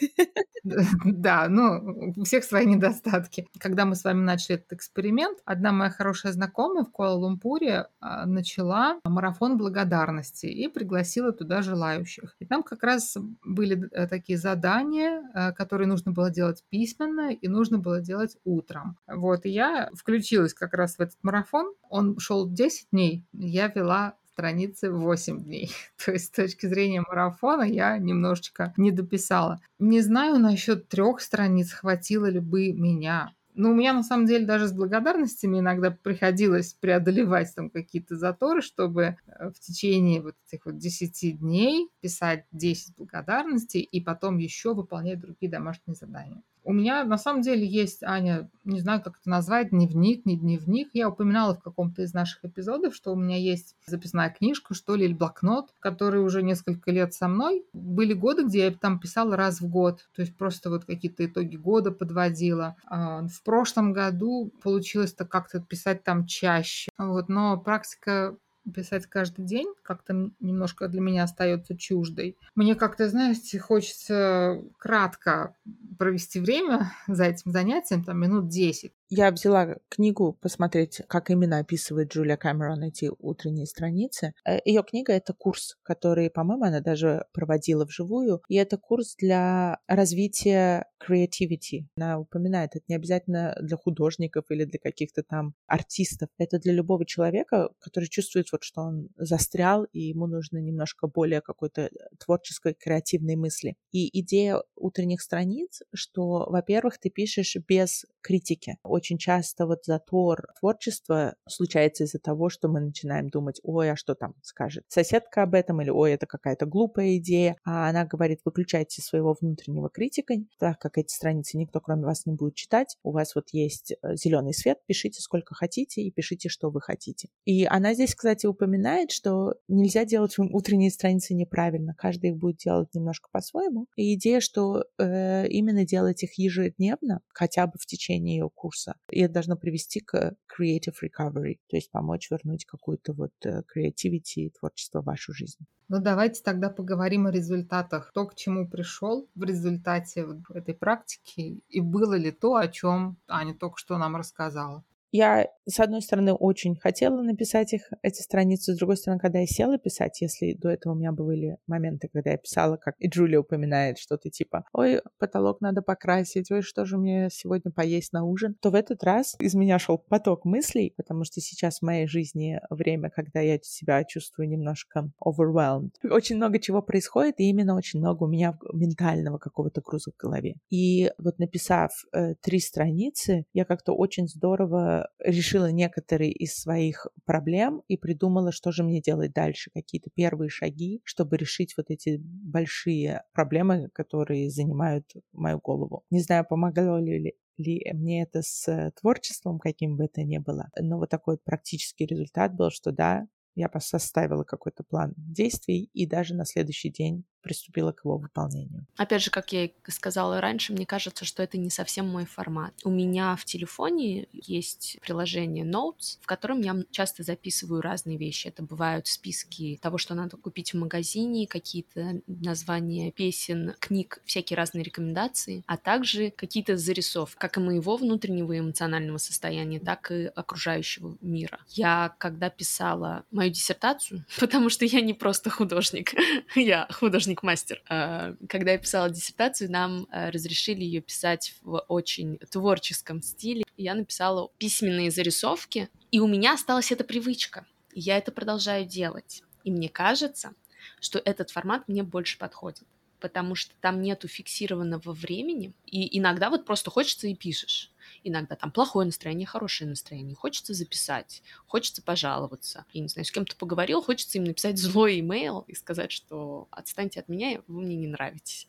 Да, 1.05 1.47
ну, 1.47 2.13
у 2.17 2.23
всех 2.23 2.43
свои 2.43 2.65
недостатки. 2.65 3.47
Когда 3.59 3.85
мы 3.85 3.95
с 3.95 4.03
вами 4.03 4.21
начали 4.23 4.55
этот 4.55 4.73
эксперимент, 4.73 5.37
одна 5.45 5.71
моя 5.71 5.91
хорошая 5.91 6.33
знакомая 6.33 6.83
в 6.83 6.91
Куала-Лумпуре 6.91 7.85
а, 7.99 8.25
начала 8.25 8.99
марафон 9.03 9.59
благодарности 9.59 10.47
и 10.47 10.67
пригласила 10.67 11.31
туда 11.31 11.61
желающих. 11.61 12.35
И 12.39 12.45
там 12.45 12.63
как 12.63 12.81
раз 12.81 13.04
были 13.43 13.89
э, 13.91 14.07
такие 14.07 14.37
задания, 14.37 15.21
э, 15.33 15.53
которые 15.53 15.87
нужно 15.87 16.11
было 16.11 16.29
делать 16.29 16.63
письменно 16.69 17.31
и 17.33 17.47
нужно 17.47 17.77
было 17.77 18.01
делать 18.01 18.37
утром. 18.43 18.97
Вот, 19.07 19.45
и 19.45 19.49
я 19.49 19.89
включилась 19.93 20.53
как 20.53 20.73
раз 20.73 20.95
в 20.95 20.99
этот 21.01 21.17
марафон. 21.23 21.73
Он 21.89 22.17
шел 22.19 22.49
10 22.49 22.87
дней. 22.91 23.23
Я 23.33 23.67
вела 23.67 24.15
страницы 24.35 24.91
8 24.91 25.43
дней. 25.43 25.71
То 26.05 26.11
есть 26.11 26.25
с 26.25 26.29
точки 26.29 26.65
зрения 26.65 27.01
марафона 27.01 27.63
я 27.63 27.97
немножечко 27.97 28.73
не 28.77 28.91
дописала. 28.91 29.61
Не 29.79 30.01
знаю 30.01 30.39
насчет 30.39 30.89
трех 30.89 31.21
страниц, 31.21 31.71
хватило 31.71 32.25
ли 32.25 32.39
бы 32.39 32.73
меня. 32.73 33.33
Но 33.55 33.71
у 33.71 33.73
меня 33.73 33.93
на 33.93 34.03
самом 34.03 34.25
деле 34.25 34.45
даже 34.45 34.67
с 34.67 34.73
благодарностями 34.73 35.59
иногда 35.59 35.89
приходилось 35.89 36.73
преодолевать 36.73 37.55
там 37.55 37.69
какие-то 37.69 38.17
заторы, 38.17 38.61
чтобы 38.61 39.17
э, 39.27 39.49
в 39.49 39.59
течение 39.59 40.21
вот 40.21 40.35
этих 40.47 40.65
вот 40.65 40.77
10 40.77 41.39
дней 41.39 41.89
писать 42.01 42.45
10 42.51 42.97
благодарностей 42.97 43.79
и 43.79 44.01
потом 44.01 44.39
еще 44.39 44.73
выполнять 44.73 45.21
другие 45.21 45.49
домашние 45.49 45.95
задания. 45.95 46.43
У 46.65 46.73
меня 46.73 47.03
на 47.03 47.19
самом 47.19 47.41
деле 47.41 47.63
есть, 47.63 48.01
Аня, 48.01 48.49
не 48.63 48.79
знаю, 48.79 48.99
как 48.99 49.19
это 49.21 49.29
назвать, 49.29 49.69
дневник, 49.69 50.25
не 50.25 50.35
дневник. 50.35 50.89
Я 50.93 51.09
упоминала 51.09 51.53
в 51.53 51.61
каком-то 51.61 52.01
из 52.01 52.13
наших 52.15 52.43
эпизодов, 52.43 52.95
что 52.95 53.13
у 53.13 53.15
меня 53.15 53.37
есть 53.37 53.75
записная 53.85 54.31
книжка, 54.31 54.73
что 54.73 54.95
ли, 54.95 55.05
или 55.05 55.13
блокнот, 55.13 55.69
который 55.79 56.23
уже 56.23 56.41
несколько 56.41 56.89
лет 56.89 57.13
со 57.13 57.27
мной. 57.27 57.63
Были 57.71 58.13
годы, 58.13 58.45
где 58.45 58.65
я 58.65 58.71
там 58.71 58.99
писала 58.99 59.37
раз 59.37 59.61
в 59.61 59.69
год, 59.69 60.09
то 60.15 60.23
есть 60.23 60.35
просто 60.35 60.71
вот 60.71 60.85
какие-то 60.85 61.23
итоги 61.23 61.55
года 61.55 61.91
подводила. 61.91 62.75
А, 62.87 63.27
в 63.27 63.43
прошлом 63.43 63.93
году 63.93 64.51
получилось-то 64.63 65.25
как-то 65.25 65.59
писать 65.59 66.03
там 66.03 66.25
чаще. 66.25 66.89
Вот, 66.97 67.29
но 67.29 67.57
практика 67.57 68.37
писать 68.73 69.05
каждый 69.05 69.45
день 69.45 69.73
как-то 69.83 70.31
немножко 70.39 70.87
для 70.87 71.01
меня 71.01 71.23
остается 71.23 71.77
чуждой. 71.77 72.37
Мне 72.55 72.75
как-то, 72.75 73.09
знаете, 73.09 73.59
хочется 73.59 74.61
кратко 74.77 75.55
провести 75.97 76.39
время 76.39 76.91
за 77.07 77.25
этим 77.25 77.51
занятием, 77.51 78.03
там 78.03 78.19
минут 78.19 78.49
10. 78.49 78.91
Я 79.09 79.29
взяла 79.29 79.77
книгу 79.89 80.33
посмотреть, 80.33 81.01
как 81.07 81.29
именно 81.29 81.59
описывает 81.59 82.11
Джулия 82.11 82.37
Кэмерон 82.37 82.83
эти 82.83 83.11
утренние 83.19 83.67
страницы. 83.67 84.33
Э, 84.43 84.57
Ее 84.65 84.81
книга— 84.81 85.13
это 85.13 85.33
курс, 85.33 85.77
который, 85.83 86.31
по-моему, 86.31 86.65
она 86.65 86.79
даже 86.79 87.25
проводила 87.31 87.85
вживую. 87.85 88.41
И 88.49 88.55
это 88.55 88.77
курс 88.77 89.15
для 89.15 89.77
развития 89.87 90.87
creativity. 90.99 91.85
Она 91.97 92.19
упоминает, 92.19 92.71
это 92.75 92.83
не 92.87 92.95
обязательно 92.95 93.55
для 93.61 93.77
художников 93.77 94.45
или 94.49 94.65
для 94.65 94.79
каких-то 94.79 95.21
там 95.21 95.53
артистов. 95.67 96.29
Это 96.39 96.57
для 96.57 96.73
любого 96.73 97.05
человека, 97.05 97.69
который 97.79 98.09
чувствует, 98.09 98.51
вот, 98.51 98.63
что 98.63 98.81
он 98.81 99.09
застрял, 99.17 99.83
и 99.83 99.99
ему 99.99 100.25
нужно 100.25 100.57
немножко 100.57 101.07
более 101.07 101.41
какой-то 101.41 101.91
творческой, 102.17 102.73
креативной 102.73 103.35
мысли. 103.35 103.75
И 103.91 104.19
идея 104.19 104.63
утренних 104.75 105.21
страниц, 105.21 105.81
что, 105.93 106.47
во-первых, 106.49 106.97
ты 106.97 107.11
пишешь 107.11 107.55
без 107.67 108.05
критики 108.21 108.77
очень 108.95 109.17
часто 109.17 109.65
вот 109.65 109.85
затор 109.85 110.47
творчества 110.59 111.35
случается 111.47 112.05
из-за 112.05 112.19
того, 112.19 112.49
что 112.49 112.67
мы 112.67 112.79
начинаем 112.79 113.29
думать, 113.29 113.59
ой, 113.63 113.91
а 113.91 113.95
что 113.95 114.15
там 114.15 114.33
скажет 114.41 114.85
соседка 114.87 115.43
об 115.43 115.53
этом, 115.53 115.81
или 115.81 115.89
ой, 115.89 116.13
это 116.13 116.25
какая-то 116.25 116.65
глупая 116.65 117.17
идея. 117.17 117.57
А 117.63 117.89
она 117.89 118.05
говорит, 118.05 118.39
выключайте 118.45 119.01
своего 119.01 119.35
внутреннего 119.39 119.89
критика, 119.89 120.35
так 120.59 120.79
как 120.79 120.97
эти 120.97 121.13
страницы 121.13 121.57
никто 121.57 121.79
кроме 121.79 122.05
вас 122.05 122.25
не 122.25 122.33
будет 122.33 122.55
читать. 122.55 122.97
У 123.03 123.11
вас 123.11 123.35
вот 123.35 123.49
есть 123.51 123.91
э, 123.91 124.15
зеленый 124.15 124.53
свет, 124.53 124.79
пишите 124.87 125.21
сколько 125.21 125.53
хотите 125.55 126.01
и 126.01 126.11
пишите, 126.11 126.49
что 126.49 126.69
вы 126.69 126.81
хотите. 126.81 127.29
И 127.45 127.65
она 127.65 127.93
здесь, 127.93 128.15
кстати, 128.15 128.45
упоминает, 128.45 129.11
что 129.11 129.55
нельзя 129.67 130.05
делать 130.05 130.35
утренние 130.37 130.91
страницы 130.91 131.33
неправильно. 131.33 131.93
Каждый 131.97 132.31
их 132.31 132.37
будет 132.37 132.57
делать 132.57 132.93
немножко 132.93 133.29
по-своему. 133.31 133.87
И 133.95 134.15
идея, 134.15 134.39
что 134.39 134.85
э, 134.97 135.47
именно 135.47 135.85
делать 135.85 136.23
их 136.23 136.37
ежедневно, 136.37 137.21
хотя 137.33 137.67
бы 137.67 137.73
в 137.79 137.85
течение 137.85 138.37
ее 138.37 138.49
курса. 138.53 138.84
И 139.09 139.21
это 139.21 139.33
должно 139.35 139.55
привести 139.55 139.99
к 139.99 140.35
creative 140.47 140.95
recovery, 141.03 141.59
то 141.67 141.77
есть 141.77 141.91
помочь 141.91 142.29
вернуть 142.29 142.65
какую-то 142.65 143.13
вот 143.13 143.33
э, 143.43 143.61
creativity 143.61 144.45
и 144.45 144.49
творчество 144.51 145.01
в 145.01 145.05
вашу 145.05 145.33
жизнь. 145.33 145.65
Ну, 145.87 146.01
давайте 146.01 146.41
тогда 146.41 146.69
поговорим 146.69 147.27
о 147.27 147.31
результатах. 147.31 148.09
Кто 148.09 148.25
к 148.25 148.35
чему 148.35 148.67
пришел 148.67 149.29
в 149.35 149.43
результате 149.43 150.27
этой 150.53 150.73
практики, 150.73 151.61
и 151.69 151.81
было 151.81 152.15
ли 152.15 152.31
то, 152.31 152.55
о 152.55 152.67
чем 152.67 153.17
Аня 153.27 153.53
только 153.53 153.77
что 153.77 153.97
нам 153.97 154.15
рассказала. 154.15 154.83
Я, 155.15 155.47
с 155.65 155.79
одной 155.79 156.01
стороны, 156.01 156.33
очень 156.33 156.75
хотела 156.75 157.21
написать 157.21 157.71
их, 157.71 157.83
эти 158.01 158.21
страницы, 158.21 158.73
с 158.73 158.77
другой 158.77 158.97
стороны, 158.97 159.21
когда 159.21 159.39
я 159.39 159.47
села 159.47 159.77
писать, 159.77 160.19
если 160.19 160.51
до 160.51 160.67
этого 160.67 160.91
у 160.91 160.97
меня 160.97 161.13
были 161.13 161.55
моменты, 161.67 162.09
когда 162.11 162.31
я 162.31 162.37
писала, 162.37 162.75
как 162.75 162.95
и 162.99 163.07
Джулия 163.07 163.39
упоминает 163.39 163.97
что-то 163.97 164.29
типа 164.29 164.65
«Ой, 164.73 165.01
потолок 165.17 165.61
надо 165.61 165.81
покрасить, 165.81 166.51
ой, 166.51 166.61
что 166.61 166.83
же 166.83 166.97
мне 166.97 167.29
сегодня 167.31 167.71
поесть 167.71 168.11
на 168.11 168.25
ужин», 168.25 168.57
то 168.59 168.71
в 168.71 168.75
этот 168.75 169.05
раз 169.05 169.37
из 169.39 169.55
меня 169.55 169.79
шел 169.79 169.97
поток 169.97 170.43
мыслей, 170.43 170.93
потому 170.97 171.23
что 171.23 171.39
сейчас 171.39 171.79
в 171.79 171.83
моей 171.83 172.07
жизни 172.07 172.59
время, 172.69 173.09
когда 173.09 173.39
я 173.39 173.57
себя 173.61 174.03
чувствую 174.03 174.49
немножко 174.49 175.09
overwhelmed. 175.25 175.91
Очень 176.03 176.35
много 176.35 176.59
чего 176.59 176.81
происходит, 176.81 177.39
и 177.39 177.49
именно 177.49 177.77
очень 177.77 177.99
много 177.99 178.23
у 178.23 178.27
меня 178.27 178.59
ментального 178.73 179.37
какого-то 179.37 179.79
груза 179.79 180.11
в 180.11 180.21
голове. 180.21 180.55
И 180.69 181.09
вот 181.17 181.39
написав 181.39 181.91
э, 182.11 182.35
три 182.41 182.59
страницы, 182.59 183.45
я 183.53 183.63
как-то 183.63 183.93
очень 183.93 184.27
здорово 184.27 185.04
решила 185.19 185.71
некоторые 185.71 186.31
из 186.31 186.55
своих 186.55 187.07
проблем 187.25 187.83
и 187.87 187.97
придумала, 187.97 188.51
что 188.51 188.71
же 188.71 188.83
мне 188.83 189.01
делать 189.01 189.33
дальше, 189.33 189.71
какие-то 189.73 190.09
первые 190.13 190.49
шаги, 190.49 191.01
чтобы 191.03 191.37
решить 191.37 191.75
вот 191.77 191.87
эти 191.89 192.17
большие 192.19 193.23
проблемы, 193.33 193.89
которые 193.93 194.49
занимают 194.49 195.05
мою 195.31 195.59
голову. 195.59 196.03
Не 196.09 196.21
знаю, 196.21 196.45
помогало 196.47 196.97
ли 196.97 197.35
ли 197.57 197.89
мне 197.93 198.23
это 198.23 198.41
с 198.41 198.91
творчеством, 198.99 199.59
каким 199.59 199.95
бы 199.95 200.05
это 200.05 200.23
ни 200.23 200.39
было. 200.39 200.67
Но 200.77 200.97
вот 200.97 201.09
такой 201.09 201.35
вот 201.35 201.43
практический 201.45 202.05
результат 202.05 202.53
был, 202.53 202.69
что 202.69 202.91
да, 202.91 203.27
я 203.55 203.69
составила 203.79 204.43
какой-то 204.43 204.83
план 204.83 205.13
действий 205.15 205.89
и 205.93 206.05
даже 206.05 206.35
на 206.35 206.45
следующий 206.45 206.89
день 206.89 207.23
приступила 207.45 207.91
к 207.91 208.03
его 208.03 208.17
выполнению. 208.17 208.87
Опять 208.97 209.21
же, 209.21 209.29
как 209.29 209.53
я 209.53 209.65
и 209.65 209.73
сказала 209.87 210.41
раньше, 210.41 210.73
мне 210.73 210.87
кажется, 210.87 211.25
что 211.25 211.43
это 211.43 211.59
не 211.59 211.69
совсем 211.69 212.07
мой 212.07 212.25
формат. 212.25 212.73
У 212.83 212.89
меня 212.89 213.35
в 213.35 213.45
телефоне 213.45 214.27
есть 214.33 214.97
приложение 214.99 215.63
Notes, 215.63 216.17
в 216.21 216.25
котором 216.25 216.61
я 216.61 216.75
часто 216.89 217.21
записываю 217.21 217.81
разные 217.81 218.17
вещи. 218.17 218.47
Это 218.47 218.63
бывают 218.63 219.05
списки 219.05 219.77
того, 219.79 219.99
что 219.99 220.15
надо 220.15 220.37
купить 220.37 220.73
в 220.73 220.77
магазине, 220.77 221.45
какие-то 221.45 222.21
названия 222.25 223.11
песен, 223.11 223.75
книг, 223.79 224.21
всякие 224.25 224.57
разные 224.57 224.83
рекомендации, 224.83 225.63
а 225.67 225.77
также 225.77 226.31
какие-то 226.31 226.77
зарисовки, 226.77 227.37
как 227.37 227.57
и 227.57 227.59
моего 227.59 227.95
внутреннего 227.95 228.57
эмоционального 228.57 229.19
состояния, 229.19 229.79
так 229.79 230.09
и 230.09 230.25
окружающего 230.25 231.15
мира. 231.21 231.59
Я, 231.69 232.15
когда 232.17 232.49
писала 232.49 233.23
мою 233.29 233.51
диссертацию, 233.51 234.25
потому 234.39 234.69
что 234.69 234.85
я 234.85 235.01
не 235.01 235.13
просто 235.13 235.51
художник, 235.51 236.13
я 236.55 236.87
художник 236.91 237.34
художник-мастер. 237.35 237.81
А, 237.89 238.35
когда 238.47 238.71
я 238.71 238.77
писала 238.77 239.09
диссертацию, 239.09 239.71
нам 239.71 240.07
а, 240.11 240.31
разрешили 240.31 240.83
ее 240.83 241.01
писать 241.01 241.55
в 241.61 241.79
очень 241.87 242.37
творческом 242.49 243.21
стиле. 243.21 243.63
Я 243.77 243.95
написала 243.95 244.49
письменные 244.57 245.11
зарисовки, 245.11 245.89
и 246.11 246.19
у 246.19 246.27
меня 246.27 246.53
осталась 246.53 246.91
эта 246.91 247.03
привычка. 247.03 247.65
Я 247.93 248.17
это 248.17 248.31
продолжаю 248.31 248.85
делать. 248.85 249.43
И 249.63 249.71
мне 249.71 249.89
кажется, 249.89 250.53
что 250.99 251.19
этот 251.23 251.49
формат 251.51 251.87
мне 251.87 252.03
больше 252.03 252.37
подходит 252.37 252.83
потому 253.21 253.55
что 253.55 253.73
там 253.81 254.03
нету 254.03 254.27
фиксированного 254.27 255.11
времени, 255.13 255.73
и 255.87 256.19
иногда 256.19 256.51
вот 256.51 256.63
просто 256.63 256.91
хочется 256.91 257.27
и 257.27 257.33
пишешь. 257.33 257.89
Иногда 258.27 258.55
там 258.55 258.71
плохое 258.71 259.05
настроение, 259.05 259.45
хорошее 259.45 259.87
настроение. 259.87 260.35
Хочется 260.35 260.73
записать, 260.73 261.43
хочется 261.67 262.01
пожаловаться. 262.01 262.85
Я 262.91 263.01
не 263.01 263.07
знаю, 263.07 263.23
с 263.25 263.31
кем-то 263.31 263.55
поговорил, 263.55 264.01
хочется 264.01 264.39
им 264.39 264.45
написать 264.45 264.77
злой 264.79 265.19
имейл 265.19 265.63
и 265.67 265.75
сказать, 265.75 266.11
что 266.11 266.67
отстаньте 266.71 267.19
от 267.19 267.29
меня, 267.29 267.61
вы 267.67 267.83
мне 267.83 267.95
не 267.95 268.07
нравитесь. 268.07 268.67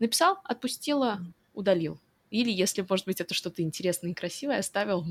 Написал, 0.00 0.38
отпустила, 0.42 1.20
удалил. 1.54 2.00
Или, 2.30 2.50
если, 2.50 2.84
может 2.88 3.06
быть, 3.06 3.20
это 3.20 3.34
что-то 3.34 3.62
интересное 3.62 4.10
и 4.10 4.14
красивое, 4.14 4.58
оставил, 4.58 5.06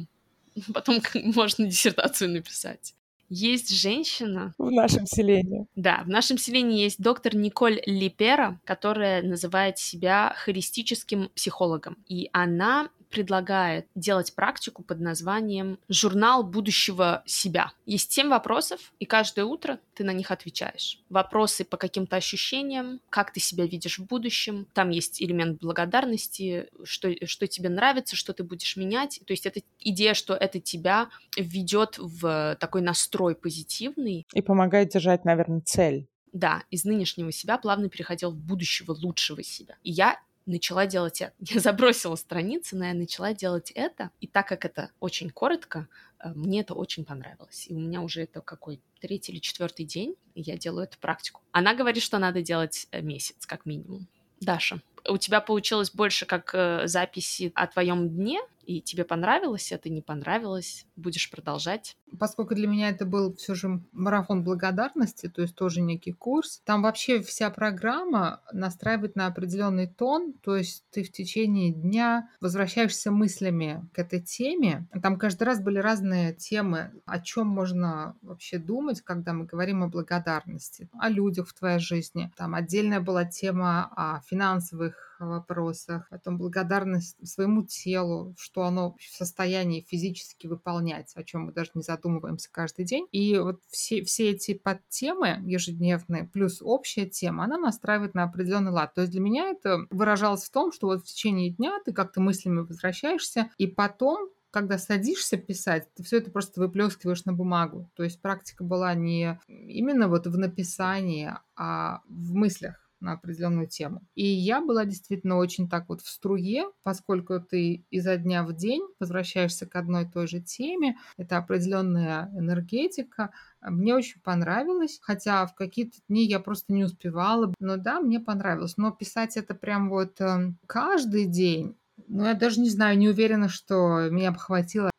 потом 0.73 1.01
можно 1.13 1.65
диссертацию 1.65 2.29
написать. 2.29 2.93
Есть 3.29 3.75
женщина... 3.75 4.53
В 4.57 4.71
нашем 4.71 5.05
селении. 5.05 5.67
Да, 5.75 6.03
в 6.05 6.09
нашем 6.09 6.37
селении 6.37 6.81
есть 6.81 7.01
доктор 7.01 7.35
Николь 7.35 7.81
Липера, 7.85 8.59
которая 8.63 9.21
называет 9.21 9.77
себя 9.77 10.33
холистическим 10.37 11.29
психологом. 11.35 11.97
И 12.07 12.29
она 12.31 12.89
предлагает 13.09 13.87
делать 13.95 14.33
практику 14.33 14.83
под 14.83 14.99
названием 14.99 15.79
«Журнал 15.89 16.43
будущего 16.43 17.23
себя». 17.25 17.71
Есть 17.85 18.11
семь 18.11 18.29
вопросов, 18.29 18.93
и 18.99 19.05
каждое 19.05 19.45
утро 19.45 19.79
ты 19.93 20.03
на 20.03 20.11
них 20.11 20.31
отвечаешь. 20.31 20.99
Вопросы 21.09 21.65
по 21.65 21.77
каким-то 21.77 22.15
ощущениям, 22.15 22.99
как 23.09 23.33
ты 23.33 23.39
себя 23.39 23.65
видишь 23.65 23.99
в 23.99 24.05
будущем. 24.05 24.67
Там 24.73 24.89
есть 24.89 25.21
элемент 25.21 25.59
благодарности, 25.59 26.67
что, 26.83 27.13
что 27.25 27.47
тебе 27.47 27.69
нравится, 27.69 28.15
что 28.15 28.33
ты 28.33 28.43
будешь 28.43 28.75
менять. 28.77 29.21
То 29.25 29.33
есть 29.33 29.45
это 29.45 29.61
идея, 29.79 30.13
что 30.13 30.33
это 30.33 30.59
тебя 30.59 31.09
введет 31.35 31.97
в 31.97 32.57
такой 32.59 32.81
настрой 32.81 33.35
позитивный. 33.35 34.25
И 34.33 34.41
помогает 34.41 34.89
держать, 34.89 35.25
наверное, 35.25 35.61
цель 35.61 36.07
да, 36.33 36.63
из 36.69 36.85
нынешнего 36.85 37.31
себя 37.31 37.57
плавно 37.57 37.89
переходил 37.89 38.31
в 38.31 38.37
будущего 38.37 38.91
лучшего 38.91 39.43
себя. 39.43 39.75
И 39.83 39.91
я 39.91 40.19
начала 40.47 40.87
делать 40.87 41.21
это. 41.21 41.33
Я 41.39 41.59
забросила 41.59 42.15
страницы, 42.15 42.75
но 42.75 42.85
я 42.85 42.93
начала 42.93 43.33
делать 43.33 43.71
это. 43.71 44.11
И 44.19 44.27
так 44.27 44.47
как 44.47 44.65
это 44.65 44.91
очень 44.99 45.29
коротко, 45.29 45.87
э, 46.19 46.29
мне 46.33 46.61
это 46.61 46.73
очень 46.73 47.05
понравилось. 47.05 47.67
И 47.69 47.73
у 47.73 47.79
меня 47.79 48.01
уже 48.01 48.23
это 48.23 48.41
какой 48.41 48.81
третий 48.99 49.33
или 49.33 49.39
четвертый 49.39 49.85
день, 49.85 50.15
и 50.33 50.41
я 50.41 50.57
делаю 50.57 50.85
эту 50.85 50.97
практику. 50.97 51.41
Она 51.51 51.75
говорит, 51.75 52.01
что 52.01 52.17
надо 52.17 52.41
делать 52.41 52.87
э, 52.91 53.01
месяц, 53.01 53.45
как 53.45 53.65
минимум. 53.65 54.07
Даша, 54.39 54.81
у 55.07 55.17
тебя 55.17 55.41
получилось 55.41 55.91
больше 55.91 56.25
как 56.25 56.51
э, 56.53 56.87
записи 56.87 57.51
о 57.55 57.67
твоем 57.67 58.09
дне 58.09 58.39
и 58.67 58.81
тебе 58.81 59.05
понравилось 59.05 59.71
это, 59.71 59.89
не 59.89 60.01
понравилось, 60.01 60.85
будешь 60.97 61.31
продолжать. 61.31 61.95
Поскольку 62.19 62.53
для 62.53 62.67
меня 62.67 62.89
это 62.89 63.05
был 63.05 63.33
все 63.35 63.55
же 63.55 63.81
марафон 63.93 64.43
благодарности, 64.43 65.29
то 65.29 65.41
есть 65.41 65.55
тоже 65.55 65.79
некий 65.79 66.11
курс, 66.11 66.61
там 66.65 66.81
вообще 66.81 67.21
вся 67.21 67.49
программа 67.49 68.41
настраивает 68.51 69.15
на 69.15 69.27
определенный 69.27 69.87
тон, 69.87 70.33
то 70.33 70.57
есть 70.57 70.83
ты 70.91 71.03
в 71.03 71.11
течение 71.13 71.71
дня 71.71 72.29
возвращаешься 72.41 73.09
мыслями 73.09 73.87
к 73.93 73.99
этой 73.99 74.19
теме. 74.19 74.85
Там 75.01 75.17
каждый 75.17 75.43
раз 75.43 75.61
были 75.61 75.79
разные 75.79 76.33
темы, 76.33 76.91
о 77.05 77.21
чем 77.21 77.47
можно 77.47 78.17
вообще 78.21 78.57
думать, 78.57 78.99
когда 78.99 79.31
мы 79.31 79.45
говорим 79.45 79.81
о 79.83 79.87
благодарности, 79.87 80.89
о 80.99 81.07
людях 81.07 81.47
в 81.47 81.53
твоей 81.53 81.79
жизни. 81.79 82.33
Там 82.35 82.53
отдельная 82.53 82.99
была 82.99 83.23
тема 83.23 83.89
о 83.95 84.19
финансовых 84.27 85.07
вопросах, 85.25 86.07
потом 86.09 86.37
благодарность 86.37 87.15
своему 87.27 87.63
телу, 87.63 88.35
что 88.37 88.63
оно 88.63 88.95
в 88.99 89.15
состоянии 89.15 89.85
физически 89.87 90.47
выполнять, 90.47 91.11
о 91.15 91.23
чем 91.23 91.45
мы 91.45 91.53
даже 91.53 91.71
не 91.73 91.81
задумываемся 91.81 92.49
каждый 92.51 92.85
день. 92.85 93.07
И 93.11 93.37
вот 93.37 93.61
все, 93.69 94.03
все 94.03 94.31
эти 94.31 94.53
подтемы 94.53 95.39
ежедневные, 95.45 96.25
плюс 96.25 96.61
общая 96.61 97.05
тема, 97.05 97.45
она 97.45 97.57
настраивает 97.57 98.13
на 98.13 98.23
определенный 98.23 98.71
лад. 98.71 98.93
То 98.93 99.01
есть 99.01 99.11
для 99.11 99.21
меня 99.21 99.49
это 99.49 99.87
выражалось 99.89 100.43
в 100.43 100.51
том, 100.51 100.71
что 100.71 100.87
вот 100.87 101.01
в 101.01 101.05
течение 101.05 101.49
дня 101.51 101.79
ты 101.83 101.93
как-то 101.93 102.21
мыслями 102.21 102.59
возвращаешься, 102.59 103.49
и 103.57 103.67
потом 103.67 104.29
когда 104.49 104.77
садишься 104.77 105.37
писать, 105.37 105.87
ты 105.93 106.03
все 106.03 106.17
это 106.17 106.31
просто 106.31 106.59
выплескиваешь 106.59 107.25
на 107.25 107.33
бумагу. 107.33 107.91
То 107.95 108.03
есть 108.03 108.21
практика 108.21 108.63
была 108.63 108.95
не 108.95 109.39
именно 109.47 110.07
вот 110.07 110.25
в 110.25 110.37
написании, 110.37 111.31
а 111.55 112.01
в 112.07 112.33
мыслях 112.33 112.86
на 112.99 113.13
определенную 113.13 113.67
тему. 113.67 114.01
И 114.15 114.25
я 114.25 114.61
была 114.61 114.85
действительно 114.85 115.37
очень 115.37 115.69
так 115.69 115.89
вот 115.89 116.01
в 116.01 116.07
струе, 116.09 116.65
поскольку 116.83 117.39
ты 117.39 117.85
изо 117.89 118.17
дня 118.17 118.43
в 118.43 118.53
день 118.53 118.81
возвращаешься 118.99 119.65
к 119.65 119.75
одной 119.75 120.03
и 120.03 120.09
той 120.09 120.27
же 120.27 120.41
теме, 120.41 120.97
это 121.17 121.37
определенная 121.37 122.31
энергетика, 122.37 123.31
мне 123.61 123.95
очень 123.95 124.21
понравилось, 124.21 124.99
хотя 125.01 125.45
в 125.45 125.55
какие-то 125.55 125.97
дни 126.09 126.25
я 126.25 126.39
просто 126.39 126.73
не 126.73 126.83
успевала. 126.83 127.53
Но 127.59 127.77
да, 127.77 127.99
мне 127.99 128.19
понравилось. 128.19 128.77
Но 128.77 128.91
писать 128.91 129.37
это 129.37 129.55
прям 129.55 129.89
вот 129.89 130.19
эм, 130.21 130.57
каждый 130.67 131.25
день, 131.25 131.77
Ну, 132.07 132.25
я 132.25 132.33
даже 132.35 132.59
не 132.61 132.69
знаю, 132.69 132.97
не 132.97 133.09
уверена, 133.09 133.49
что 133.49 134.09
меня 134.09 134.31
бы 134.31 134.37
хватило. 134.39 134.91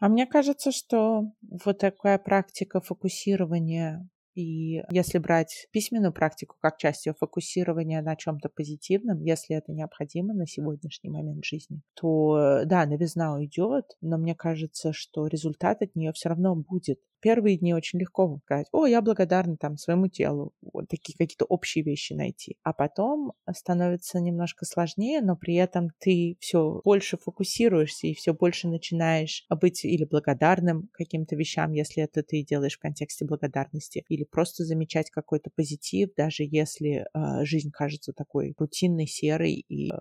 А 0.00 0.08
мне 0.08 0.26
кажется, 0.26 0.72
что 0.72 1.32
вот 1.42 1.78
такая 1.78 2.18
практика 2.18 2.80
фокусирования 2.80 4.08
и 4.38 4.84
если 4.92 5.18
брать 5.18 5.66
письменную 5.72 6.12
практику 6.12 6.54
как 6.60 6.78
часть 6.78 7.06
ее 7.06 7.14
фокусирования 7.18 8.00
на 8.02 8.14
чем-то 8.14 8.48
позитивном, 8.48 9.20
если 9.20 9.56
это 9.56 9.72
необходимо 9.72 10.32
на 10.32 10.46
сегодняшний 10.46 11.10
момент 11.10 11.44
жизни, 11.44 11.82
то 11.94 12.62
да, 12.64 12.86
новизна 12.86 13.34
уйдет, 13.34 13.86
но 14.00 14.16
мне 14.16 14.36
кажется, 14.36 14.92
что 14.92 15.26
результат 15.26 15.82
от 15.82 15.96
нее 15.96 16.12
все 16.12 16.28
равно 16.28 16.54
будет 16.54 17.00
первые 17.20 17.58
дни 17.58 17.74
очень 17.74 17.98
легко 17.98 18.40
сказать, 18.44 18.66
о, 18.72 18.86
я 18.86 19.00
благодарна 19.02 19.56
там 19.56 19.76
своему 19.76 20.08
телу, 20.08 20.52
вот 20.60 20.88
такие 20.88 21.14
какие-то 21.16 21.44
общие 21.44 21.84
вещи 21.84 22.12
найти. 22.12 22.56
А 22.62 22.72
потом 22.72 23.32
становится 23.54 24.20
немножко 24.20 24.64
сложнее, 24.64 25.20
но 25.20 25.36
при 25.36 25.54
этом 25.54 25.88
ты 25.98 26.36
все 26.40 26.80
больше 26.84 27.16
фокусируешься 27.16 28.06
и 28.06 28.14
все 28.14 28.34
больше 28.34 28.68
начинаешь 28.68 29.44
быть 29.60 29.84
или 29.84 30.04
благодарным 30.04 30.88
каким-то 30.92 31.36
вещам, 31.36 31.72
если 31.72 32.02
это 32.02 32.22
ты 32.22 32.42
делаешь 32.42 32.76
в 32.76 32.80
контексте 32.80 33.24
благодарности, 33.24 34.04
или 34.08 34.24
просто 34.24 34.64
замечать 34.64 35.10
какой-то 35.10 35.50
позитив, 35.54 36.10
даже 36.16 36.44
если 36.44 37.06
э, 37.12 37.44
жизнь 37.44 37.70
кажется 37.70 38.12
такой 38.12 38.54
рутинной, 38.58 39.06
серой 39.06 39.64
и 39.68 39.90
э, 39.90 39.94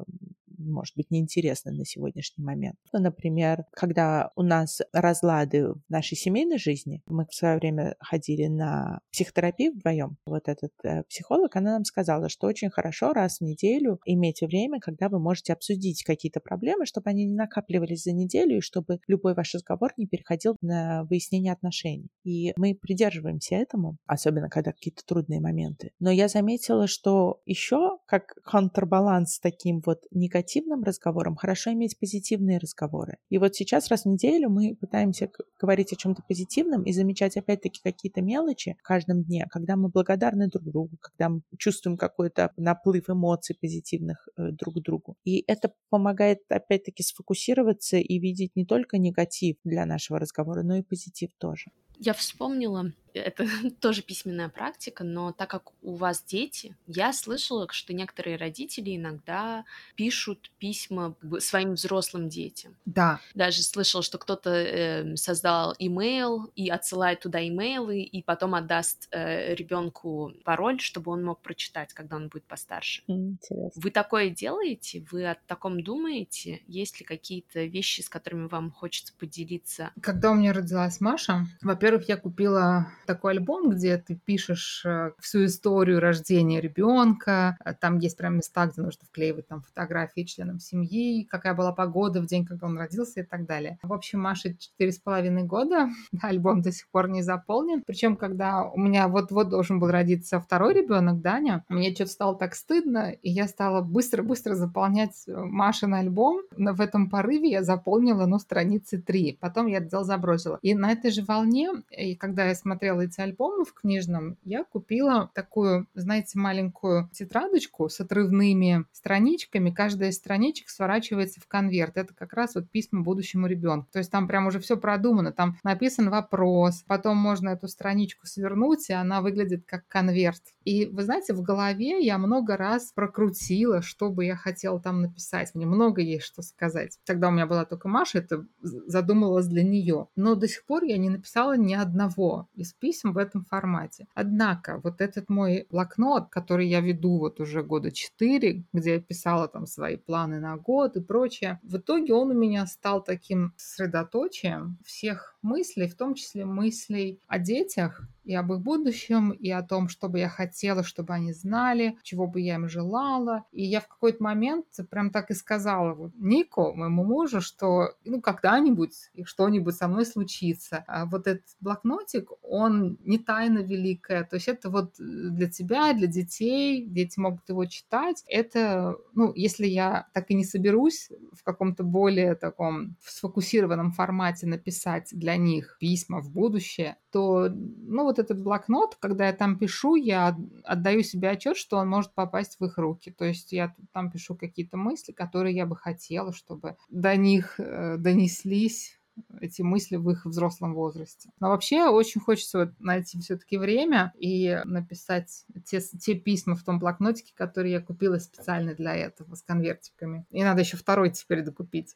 может 0.57 0.95
быть, 0.95 1.11
неинтересны 1.11 1.71
на 1.71 1.85
сегодняшний 1.85 2.43
момент. 2.43 2.77
Ну, 2.93 2.99
например, 2.99 3.65
когда 3.71 4.31
у 4.35 4.43
нас 4.43 4.81
разлады 4.93 5.73
в 5.73 5.81
нашей 5.89 6.15
семейной 6.17 6.57
жизни, 6.57 7.01
мы 7.05 7.25
в 7.29 7.33
свое 7.33 7.57
время 7.57 7.95
ходили 7.99 8.47
на 8.47 8.99
психотерапию 9.11 9.73
вдвоем. 9.73 10.17
Вот 10.25 10.47
этот 10.47 10.71
э, 10.83 11.03
психолог, 11.03 11.55
она 11.55 11.73
нам 11.73 11.85
сказала, 11.85 12.29
что 12.29 12.47
очень 12.47 12.69
хорошо 12.69 13.13
раз 13.13 13.37
в 13.37 13.41
неделю 13.41 13.99
иметь 14.05 14.41
время, 14.41 14.79
когда 14.79 15.09
вы 15.09 15.19
можете 15.19 15.53
обсудить 15.53 16.03
какие-то 16.03 16.39
проблемы, 16.39 16.85
чтобы 16.85 17.09
они 17.09 17.25
не 17.25 17.35
накапливались 17.35 18.03
за 18.03 18.13
неделю 18.13 18.57
и 18.57 18.61
чтобы 18.61 18.99
любой 19.07 19.33
ваш 19.33 19.53
разговор 19.53 19.93
не 19.97 20.07
переходил 20.07 20.57
на 20.61 21.03
выяснение 21.05 21.53
отношений. 21.53 22.09
И 22.23 22.53
мы 22.57 22.75
придерживаемся 22.75 23.55
этому, 23.55 23.97
особенно 24.05 24.49
когда 24.49 24.71
какие-то 24.71 25.03
трудные 25.05 25.39
моменты. 25.39 25.91
Но 25.99 26.11
я 26.11 26.27
заметила, 26.27 26.87
что 26.87 27.41
еще 27.45 27.97
как 28.05 28.35
контрбаланс 28.43 29.39
таким 29.39 29.81
вот 29.85 30.03
негативным 30.11 30.46
негативным 30.47 30.83
разговорам, 30.83 31.35
хорошо 31.35 31.71
иметь 31.73 31.97
позитивные 31.99 32.57
разговоры. 32.57 33.17
И 33.29 33.37
вот 33.37 33.55
сейчас 33.55 33.89
раз 33.89 34.03
в 34.03 34.07
неделю 34.07 34.49
мы 34.49 34.75
пытаемся 34.75 35.29
говорить 35.59 35.93
о 35.93 35.95
чем-то 35.95 36.23
позитивном 36.27 36.83
и 36.83 36.93
замечать 36.93 37.37
опять-таки 37.37 37.81
какие-то 37.83 38.21
мелочи 38.21 38.75
в 38.79 38.83
каждом 38.83 39.23
дне, 39.23 39.45
когда 39.49 39.75
мы 39.75 39.89
благодарны 39.89 40.47
друг 40.47 40.63
другу, 40.65 40.97
когда 41.01 41.29
мы 41.29 41.41
чувствуем 41.57 41.97
какой-то 41.97 42.51
наплыв 42.57 43.09
эмоций 43.09 43.55
позитивных 43.59 44.27
э, 44.37 44.51
друг 44.51 44.75
к 44.75 44.81
другу. 44.81 45.15
И 45.25 45.43
это 45.47 45.73
помогает 45.89 46.39
опять-таки 46.49 47.03
сфокусироваться 47.03 47.97
и 47.97 48.19
видеть 48.19 48.55
не 48.55 48.65
только 48.65 48.97
негатив 48.97 49.57
для 49.63 49.85
нашего 49.85 50.19
разговора, 50.19 50.63
но 50.63 50.77
и 50.77 50.81
позитив 50.81 51.31
тоже. 51.37 51.71
Я 51.99 52.13
вспомнила, 52.13 52.93
это 53.19 53.45
тоже 53.79 54.01
письменная 54.01 54.49
практика, 54.49 55.03
но 55.03 55.31
так 55.31 55.49
как 55.49 55.71
у 55.81 55.95
вас 55.95 56.23
дети, 56.23 56.75
я 56.87 57.13
слышала, 57.13 57.67
что 57.71 57.93
некоторые 57.93 58.37
родители 58.37 58.95
иногда 58.95 59.65
пишут 59.95 60.51
письма 60.59 61.15
своим 61.39 61.73
взрослым 61.73 62.29
детям. 62.29 62.75
Да. 62.85 63.19
Даже 63.33 63.63
слышала, 63.63 64.03
что 64.03 64.17
кто-то 64.17 64.49
э, 64.51 65.15
создал 65.15 65.75
имейл 65.79 66.51
и 66.55 66.69
отсылает 66.69 67.21
туда 67.21 67.45
имейлы, 67.47 68.01
и 68.01 68.21
потом 68.21 68.55
отдаст 68.55 69.07
э, 69.11 69.55
ребенку 69.55 70.33
пароль, 70.43 70.79
чтобы 70.79 71.11
он 71.11 71.23
мог 71.23 71.41
прочитать, 71.41 71.93
когда 71.93 72.15
он 72.15 72.29
будет 72.29 72.45
постарше. 72.45 73.03
Интересно. 73.07 73.71
Вы 73.75 73.91
такое 73.91 74.29
делаете? 74.29 75.05
Вы 75.11 75.29
о 75.29 75.37
таком 75.47 75.83
думаете? 75.83 76.61
Есть 76.67 76.99
ли 76.99 77.05
какие-то 77.05 77.63
вещи, 77.65 78.01
с 78.01 78.09
которыми 78.09 78.47
вам 78.47 78.71
хочется 78.71 79.13
поделиться? 79.17 79.91
Когда 80.01 80.31
у 80.31 80.35
меня 80.35 80.53
родилась 80.53 80.99
Маша, 81.01 81.45
во-первых, 81.61 82.07
я 82.09 82.17
купила 82.17 82.91
такой 83.07 83.31
альбом, 83.31 83.71
где 83.71 83.97
ты 83.97 84.15
пишешь 84.15 84.83
э, 84.85 85.11
всю 85.19 85.45
историю 85.45 85.99
рождения 85.99 86.61
ребенка. 86.61 87.57
Э, 87.65 87.73
там 87.73 87.97
есть 87.97 88.17
прям 88.17 88.35
места, 88.35 88.67
где 88.67 88.81
нужно 88.81 89.05
вклеивать 89.07 89.47
там 89.47 89.61
фотографии 89.61 90.21
членов 90.21 90.61
семьи, 90.61 91.23
какая 91.23 91.55
была 91.55 91.71
погода 91.71 92.21
в 92.21 92.27
день, 92.27 92.45
когда 92.45 92.67
он 92.67 92.77
родился 92.77 93.21
и 93.21 93.23
так 93.23 93.45
далее. 93.45 93.79
В 93.81 93.93
общем, 93.93 94.19
Маше 94.19 94.55
четыре 94.57 94.91
с 94.91 94.99
половиной 94.99 95.43
года, 95.43 95.89
альбом 96.21 96.61
до 96.61 96.71
сих 96.71 96.87
пор 96.89 97.09
не 97.09 97.23
заполнен. 97.23 97.81
Причем, 97.85 98.15
когда 98.15 98.65
у 98.65 98.79
меня 98.79 99.07
вот-вот 99.07 99.49
должен 99.49 99.79
был 99.79 99.87
родиться 99.87 100.39
второй 100.39 100.73
ребенок, 100.73 101.21
Даня, 101.21 101.63
мне 101.69 101.95
что-то 101.95 102.11
стало 102.11 102.37
так 102.37 102.55
стыдно, 102.55 103.11
и 103.11 103.29
я 103.29 103.47
стала 103.47 103.81
быстро-быстро 103.81 104.53
заполнять 104.55 105.23
э, 105.27 105.33
Машин 105.33 105.93
альбом. 105.93 106.41
Но 106.55 106.73
в 106.73 106.81
этом 106.81 107.09
порыве 107.09 107.49
я 107.49 107.63
заполнила, 107.63 108.25
ну, 108.25 108.37
страницы 108.39 109.01
три. 109.01 109.37
Потом 109.39 109.67
я 109.67 109.77
это 109.77 109.89
дело 109.89 110.03
забросила. 110.03 110.59
И 110.61 110.75
на 110.75 110.91
этой 110.91 111.11
же 111.11 111.23
волне, 111.23 111.69
и 111.89 112.15
когда 112.15 112.45
я 112.45 112.55
смотрела 112.55 112.96
эти 112.99 113.21
альбомы 113.21 113.65
в 113.65 113.73
книжном, 113.73 114.37
я 114.43 114.63
купила 114.63 115.31
такую, 115.33 115.87
знаете, 115.93 116.39
маленькую 116.39 117.09
тетрадочку 117.13 117.89
с 117.89 117.99
отрывными 117.99 118.85
страничками. 118.91 119.71
Каждая 119.71 120.09
из 120.09 120.15
страничек 120.15 120.69
сворачивается 120.69 121.39
в 121.39 121.47
конверт. 121.47 121.97
Это 121.97 122.13
как 122.13 122.33
раз 122.33 122.55
вот 122.55 122.69
письма 122.69 123.01
будущему 123.01 123.47
ребенку. 123.47 123.87
То 123.91 123.99
есть 123.99 124.11
там 124.11 124.27
прям 124.27 124.47
уже 124.47 124.59
все 124.59 124.77
продумано. 124.77 125.31
Там 125.31 125.57
написан 125.63 126.09
вопрос. 126.09 126.83
Потом 126.87 127.17
можно 127.17 127.49
эту 127.49 127.67
страничку 127.67 128.27
свернуть, 128.27 128.89
и 128.89 128.93
она 128.93 129.21
выглядит 129.21 129.65
как 129.65 129.87
конверт. 129.87 130.41
И 130.65 130.85
вы 130.85 131.03
знаете, 131.03 131.33
в 131.33 131.41
голове 131.41 132.03
я 132.03 132.17
много 132.17 132.57
раз 132.57 132.91
прокрутила, 132.93 133.81
что 133.81 134.09
бы 134.09 134.25
я 134.25 134.35
хотела 134.35 134.79
там 134.79 135.01
написать. 135.01 135.55
Мне 135.55 135.65
много 135.65 136.01
есть 136.01 136.25
что 136.25 136.41
сказать. 136.41 136.99
Тогда 137.05 137.29
у 137.29 137.31
меня 137.31 137.45
была 137.45 137.65
только 137.65 137.87
Маша, 137.87 138.19
это 138.19 138.45
задумалась 138.61 139.47
для 139.47 139.63
нее. 139.63 140.07
Но 140.15 140.35
до 140.35 140.47
сих 140.47 140.65
пор 140.65 140.83
я 140.83 140.97
не 140.97 141.09
написала 141.09 141.55
ни 141.55 141.73
одного 141.73 142.49
из 142.53 142.73
писем 142.73 142.86
в 142.93 143.17
этом 143.17 143.45
формате. 143.45 144.07
Однако 144.13 144.79
вот 144.83 145.01
этот 145.01 145.29
мой 145.29 145.67
блокнот, 145.69 146.29
который 146.29 146.67
я 146.67 146.81
веду 146.81 147.17
вот 147.17 147.39
уже 147.39 147.63
года 147.63 147.91
четыре, 147.91 148.63
где 148.73 148.95
я 148.95 149.01
писала 149.01 149.47
там 149.47 149.65
свои 149.65 149.97
планы 149.97 150.39
на 150.39 150.57
год 150.57 150.97
и 150.97 151.01
прочее, 151.01 151.59
в 151.63 151.77
итоге 151.77 152.13
он 152.13 152.31
у 152.31 152.33
меня 152.33 152.65
стал 152.67 153.03
таким 153.03 153.53
средоточием 153.57 154.77
всех 154.85 155.35
мыслей, 155.41 155.87
в 155.87 155.95
том 155.95 156.15
числе 156.15 156.45
мыслей 156.45 157.19
о 157.27 157.39
детях, 157.39 158.01
и 158.27 158.35
об 158.35 158.51
их 158.51 158.59
будущем, 158.59 159.31
и 159.31 159.49
о 159.49 159.63
том, 159.63 159.87
что 159.87 160.09
бы 160.09 160.19
я 160.19 160.27
хотела, 160.27 160.83
чтобы 160.83 161.13
они 161.13 161.31
знали, 161.31 161.97
чего 162.03 162.27
бы 162.27 162.41
я 162.41 162.55
им 162.55 162.67
желала. 162.67 163.45
И 163.53 163.63
я 163.63 163.79
в 163.79 163.87
какой-то 163.87 164.21
момент 164.21 164.65
прям 164.91 165.11
так 165.11 165.31
и 165.31 165.33
сказала 165.33 165.93
вот 165.93 166.11
Нику, 166.15 166.73
моему 166.73 167.05
мужу, 167.05 167.39
что 167.39 167.93
ну 168.03 168.21
когда-нибудь 168.21 168.93
и 169.13 169.23
что-нибудь 169.23 169.75
со 169.75 169.87
мной 169.87 170.05
случится. 170.05 170.83
А 170.87 171.05
вот 171.05 171.27
этот 171.27 171.45
блокнотик, 171.61 172.29
он 172.41 172.97
не 173.05 173.17
тайна 173.17 173.59
великая, 173.59 174.25
то 174.25 174.35
есть 174.35 174.49
это 174.49 174.69
вот 174.69 174.95
для 174.97 175.49
тебя, 175.49 175.93
для 175.93 176.07
детей, 176.07 176.85
дети 176.85 177.19
могут 177.19 177.47
его 177.47 177.65
читать. 177.65 178.23
Это, 178.27 178.97
ну, 179.13 179.31
если 179.33 179.67
я 179.67 180.07
так 180.13 180.29
и 180.31 180.35
не 180.35 180.43
соберусь 180.43 181.09
в 181.31 181.43
каком-то 181.43 181.83
более 181.83 182.35
таком 182.35 182.97
сфокусированном 183.05 183.91
формате 183.91 184.47
написать 184.47 185.09
для 185.11 185.37
них 185.37 185.77
письма 185.79 186.21
в 186.21 186.29
будущее, 186.29 186.97
то, 187.11 187.49
ну, 187.49 188.03
вот 188.03 188.19
этот 188.19 188.41
блокнот, 188.41 188.95
когда 188.95 189.27
я 189.27 189.33
там 189.33 189.57
пишу, 189.57 189.95
я 189.95 190.37
отдаю 190.63 191.03
себе 191.03 191.29
отчет, 191.29 191.57
что 191.57 191.77
он 191.77 191.87
может 191.87 192.13
попасть 192.13 192.59
в 192.59 192.65
их 192.65 192.77
руки. 192.77 193.11
То 193.11 193.25
есть 193.25 193.51
я 193.51 193.75
там 193.93 194.11
пишу 194.11 194.35
какие-то 194.35 194.77
мысли, 194.77 195.11
которые 195.11 195.55
я 195.55 195.65
бы 195.65 195.75
хотела, 195.75 196.33
чтобы 196.33 196.77
до 196.89 197.15
них 197.15 197.59
э, 197.59 197.97
донеслись 197.97 198.99
эти 199.41 199.61
мысли 199.61 199.95
в 199.95 200.09
их 200.09 200.25
взрослом 200.25 200.73
возрасте. 200.73 201.29
Но 201.39 201.49
вообще 201.49 201.87
очень 201.87 202.21
хочется 202.21 202.59
вот 202.59 202.69
найти 202.79 203.19
все-таки 203.19 203.57
время 203.57 204.13
и 204.17 204.61
написать 204.65 205.45
те, 205.65 205.79
те 205.79 206.15
письма 206.15 206.55
в 206.55 206.63
том 206.63 206.79
блокнотике, 206.79 207.33
которые 207.35 207.73
я 207.73 207.81
купила 207.81 208.19
специально 208.19 208.73
для 208.73 208.95
этого 208.95 209.35
с 209.35 209.41
конвертиками. 209.41 210.25
И 210.29 210.43
надо 210.43 210.61
еще 210.61 210.77
второй 210.77 211.11
теперь 211.11 211.43
докупить. 211.43 211.95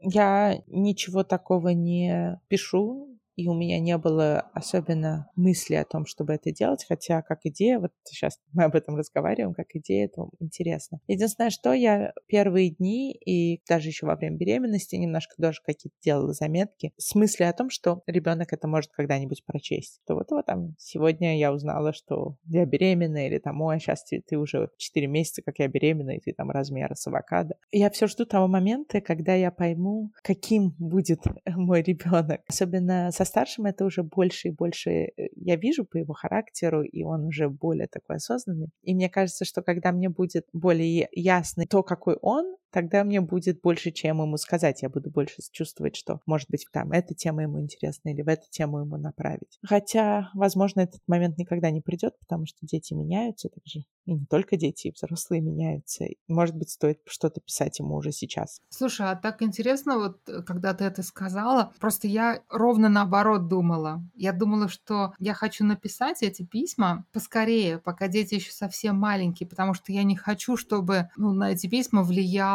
Я 0.00 0.62
ничего 0.66 1.24
такого 1.24 1.68
не 1.68 2.40
пишу, 2.48 3.19
и 3.36 3.48
у 3.48 3.54
меня 3.54 3.80
не 3.80 3.96
было 3.98 4.50
особенно 4.52 5.30
мысли 5.36 5.74
о 5.74 5.84
том, 5.84 6.06
чтобы 6.06 6.34
это 6.34 6.52
делать, 6.52 6.84
хотя 6.88 7.22
как 7.22 7.40
идея, 7.44 7.78
вот 7.78 7.92
сейчас 8.04 8.38
мы 8.52 8.64
об 8.64 8.74
этом 8.74 8.96
разговариваем, 8.96 9.54
как 9.54 9.68
идея, 9.74 10.06
это 10.06 10.26
интересно. 10.38 11.00
Единственное, 11.06 11.50
что 11.50 11.72
я 11.72 12.12
первые 12.26 12.70
дни 12.70 13.12
и 13.12 13.62
даже 13.68 13.88
еще 13.88 14.06
во 14.06 14.16
время 14.16 14.36
беременности 14.36 14.96
немножко 14.96 15.34
даже 15.38 15.60
какие-то 15.64 15.96
делала 16.02 16.32
заметки 16.32 16.92
с 16.96 17.14
мыслью 17.14 17.48
о 17.48 17.52
том, 17.52 17.70
что 17.70 18.02
ребенок 18.06 18.52
это 18.52 18.68
может 18.68 18.90
когда-нибудь 18.92 19.44
прочесть. 19.44 20.00
То 20.06 20.14
вот, 20.14 20.30
вот 20.30 20.46
там 20.46 20.74
сегодня 20.78 21.38
я 21.38 21.52
узнала, 21.52 21.92
что 21.92 22.36
я 22.46 22.64
беременна, 22.66 23.26
или 23.26 23.38
там, 23.38 23.60
ой, 23.62 23.78
сейчас 23.78 24.04
ты, 24.04 24.22
ты 24.26 24.36
уже 24.36 24.70
4 24.76 25.06
месяца, 25.06 25.42
как 25.42 25.58
я 25.58 25.68
беременна, 25.68 26.10
и 26.10 26.20
ты 26.20 26.32
там 26.32 26.50
размера 26.50 26.94
с 26.94 27.06
авокадо. 27.06 27.54
Я 27.70 27.90
все 27.90 28.06
жду 28.06 28.24
того 28.24 28.48
момента, 28.48 29.00
когда 29.00 29.34
я 29.34 29.50
пойму, 29.50 30.10
каким 30.22 30.74
будет 30.78 31.20
мой 31.46 31.82
ребенок. 31.82 32.42
Особенно 32.48 33.10
со 33.20 33.26
старшим 33.26 33.66
это 33.66 33.84
уже 33.84 34.02
больше 34.02 34.48
и 34.48 34.50
больше 34.50 34.90
э, 34.90 35.28
я 35.36 35.56
вижу 35.56 35.84
по 35.84 35.98
его 35.98 36.14
характеру, 36.14 36.82
и 36.82 37.04
он 37.04 37.26
уже 37.26 37.50
более 37.50 37.86
такой 37.86 38.16
осознанный. 38.16 38.70
И 38.82 38.94
мне 38.94 39.10
кажется, 39.10 39.44
что 39.44 39.60
когда 39.60 39.92
мне 39.92 40.08
будет 40.08 40.46
более 40.54 41.06
ясно 41.12 41.66
то, 41.68 41.82
какой 41.82 42.16
он, 42.22 42.56
тогда 42.70 43.04
мне 43.04 43.20
будет 43.20 43.60
больше, 43.60 43.90
чем 43.90 44.20
ему 44.22 44.36
сказать. 44.36 44.82
Я 44.82 44.88
буду 44.88 45.10
больше 45.10 45.36
чувствовать, 45.50 45.96
что, 45.96 46.20
может 46.26 46.48
быть, 46.50 46.66
там 46.72 46.92
эта 46.92 47.14
тема 47.14 47.42
ему 47.42 47.60
интересна 47.60 48.10
или 48.10 48.22
в 48.22 48.28
эту 48.28 48.46
тему 48.50 48.80
ему 48.80 48.96
направить. 48.96 49.58
Хотя, 49.64 50.30
возможно, 50.34 50.80
этот 50.80 51.00
момент 51.06 51.38
никогда 51.38 51.70
не 51.70 51.80
придет, 51.80 52.18
потому 52.18 52.46
что 52.46 52.58
дети 52.62 52.94
меняются 52.94 53.48
также. 53.48 53.84
И 54.06 54.14
не 54.14 54.26
только 54.26 54.56
дети, 54.56 54.88
и 54.88 54.92
взрослые 54.92 55.40
меняются. 55.40 56.04
Может 56.28 56.56
быть, 56.56 56.70
стоит 56.70 57.00
что-то 57.06 57.40
писать 57.40 57.78
ему 57.78 57.96
уже 57.96 58.12
сейчас. 58.12 58.60
Слушай, 58.70 59.10
а 59.10 59.16
так 59.16 59.42
интересно, 59.42 59.98
вот 59.98 60.20
когда 60.46 60.74
ты 60.74 60.84
это 60.84 61.02
сказала, 61.02 61.72
просто 61.80 62.08
я 62.08 62.42
ровно 62.48 62.88
наоборот 62.88 63.48
думала. 63.48 64.02
Я 64.14 64.32
думала, 64.32 64.68
что 64.68 65.12
я 65.18 65.34
хочу 65.34 65.64
написать 65.64 66.22
эти 66.22 66.44
письма 66.44 67.06
поскорее, 67.12 67.78
пока 67.78 68.08
дети 68.08 68.34
еще 68.34 68.52
совсем 68.52 68.96
маленькие, 68.96 69.48
потому 69.48 69.74
что 69.74 69.92
я 69.92 70.02
не 70.02 70.16
хочу, 70.16 70.56
чтобы 70.56 71.08
ну, 71.16 71.32
на 71.32 71.52
эти 71.52 71.66
письма 71.66 72.02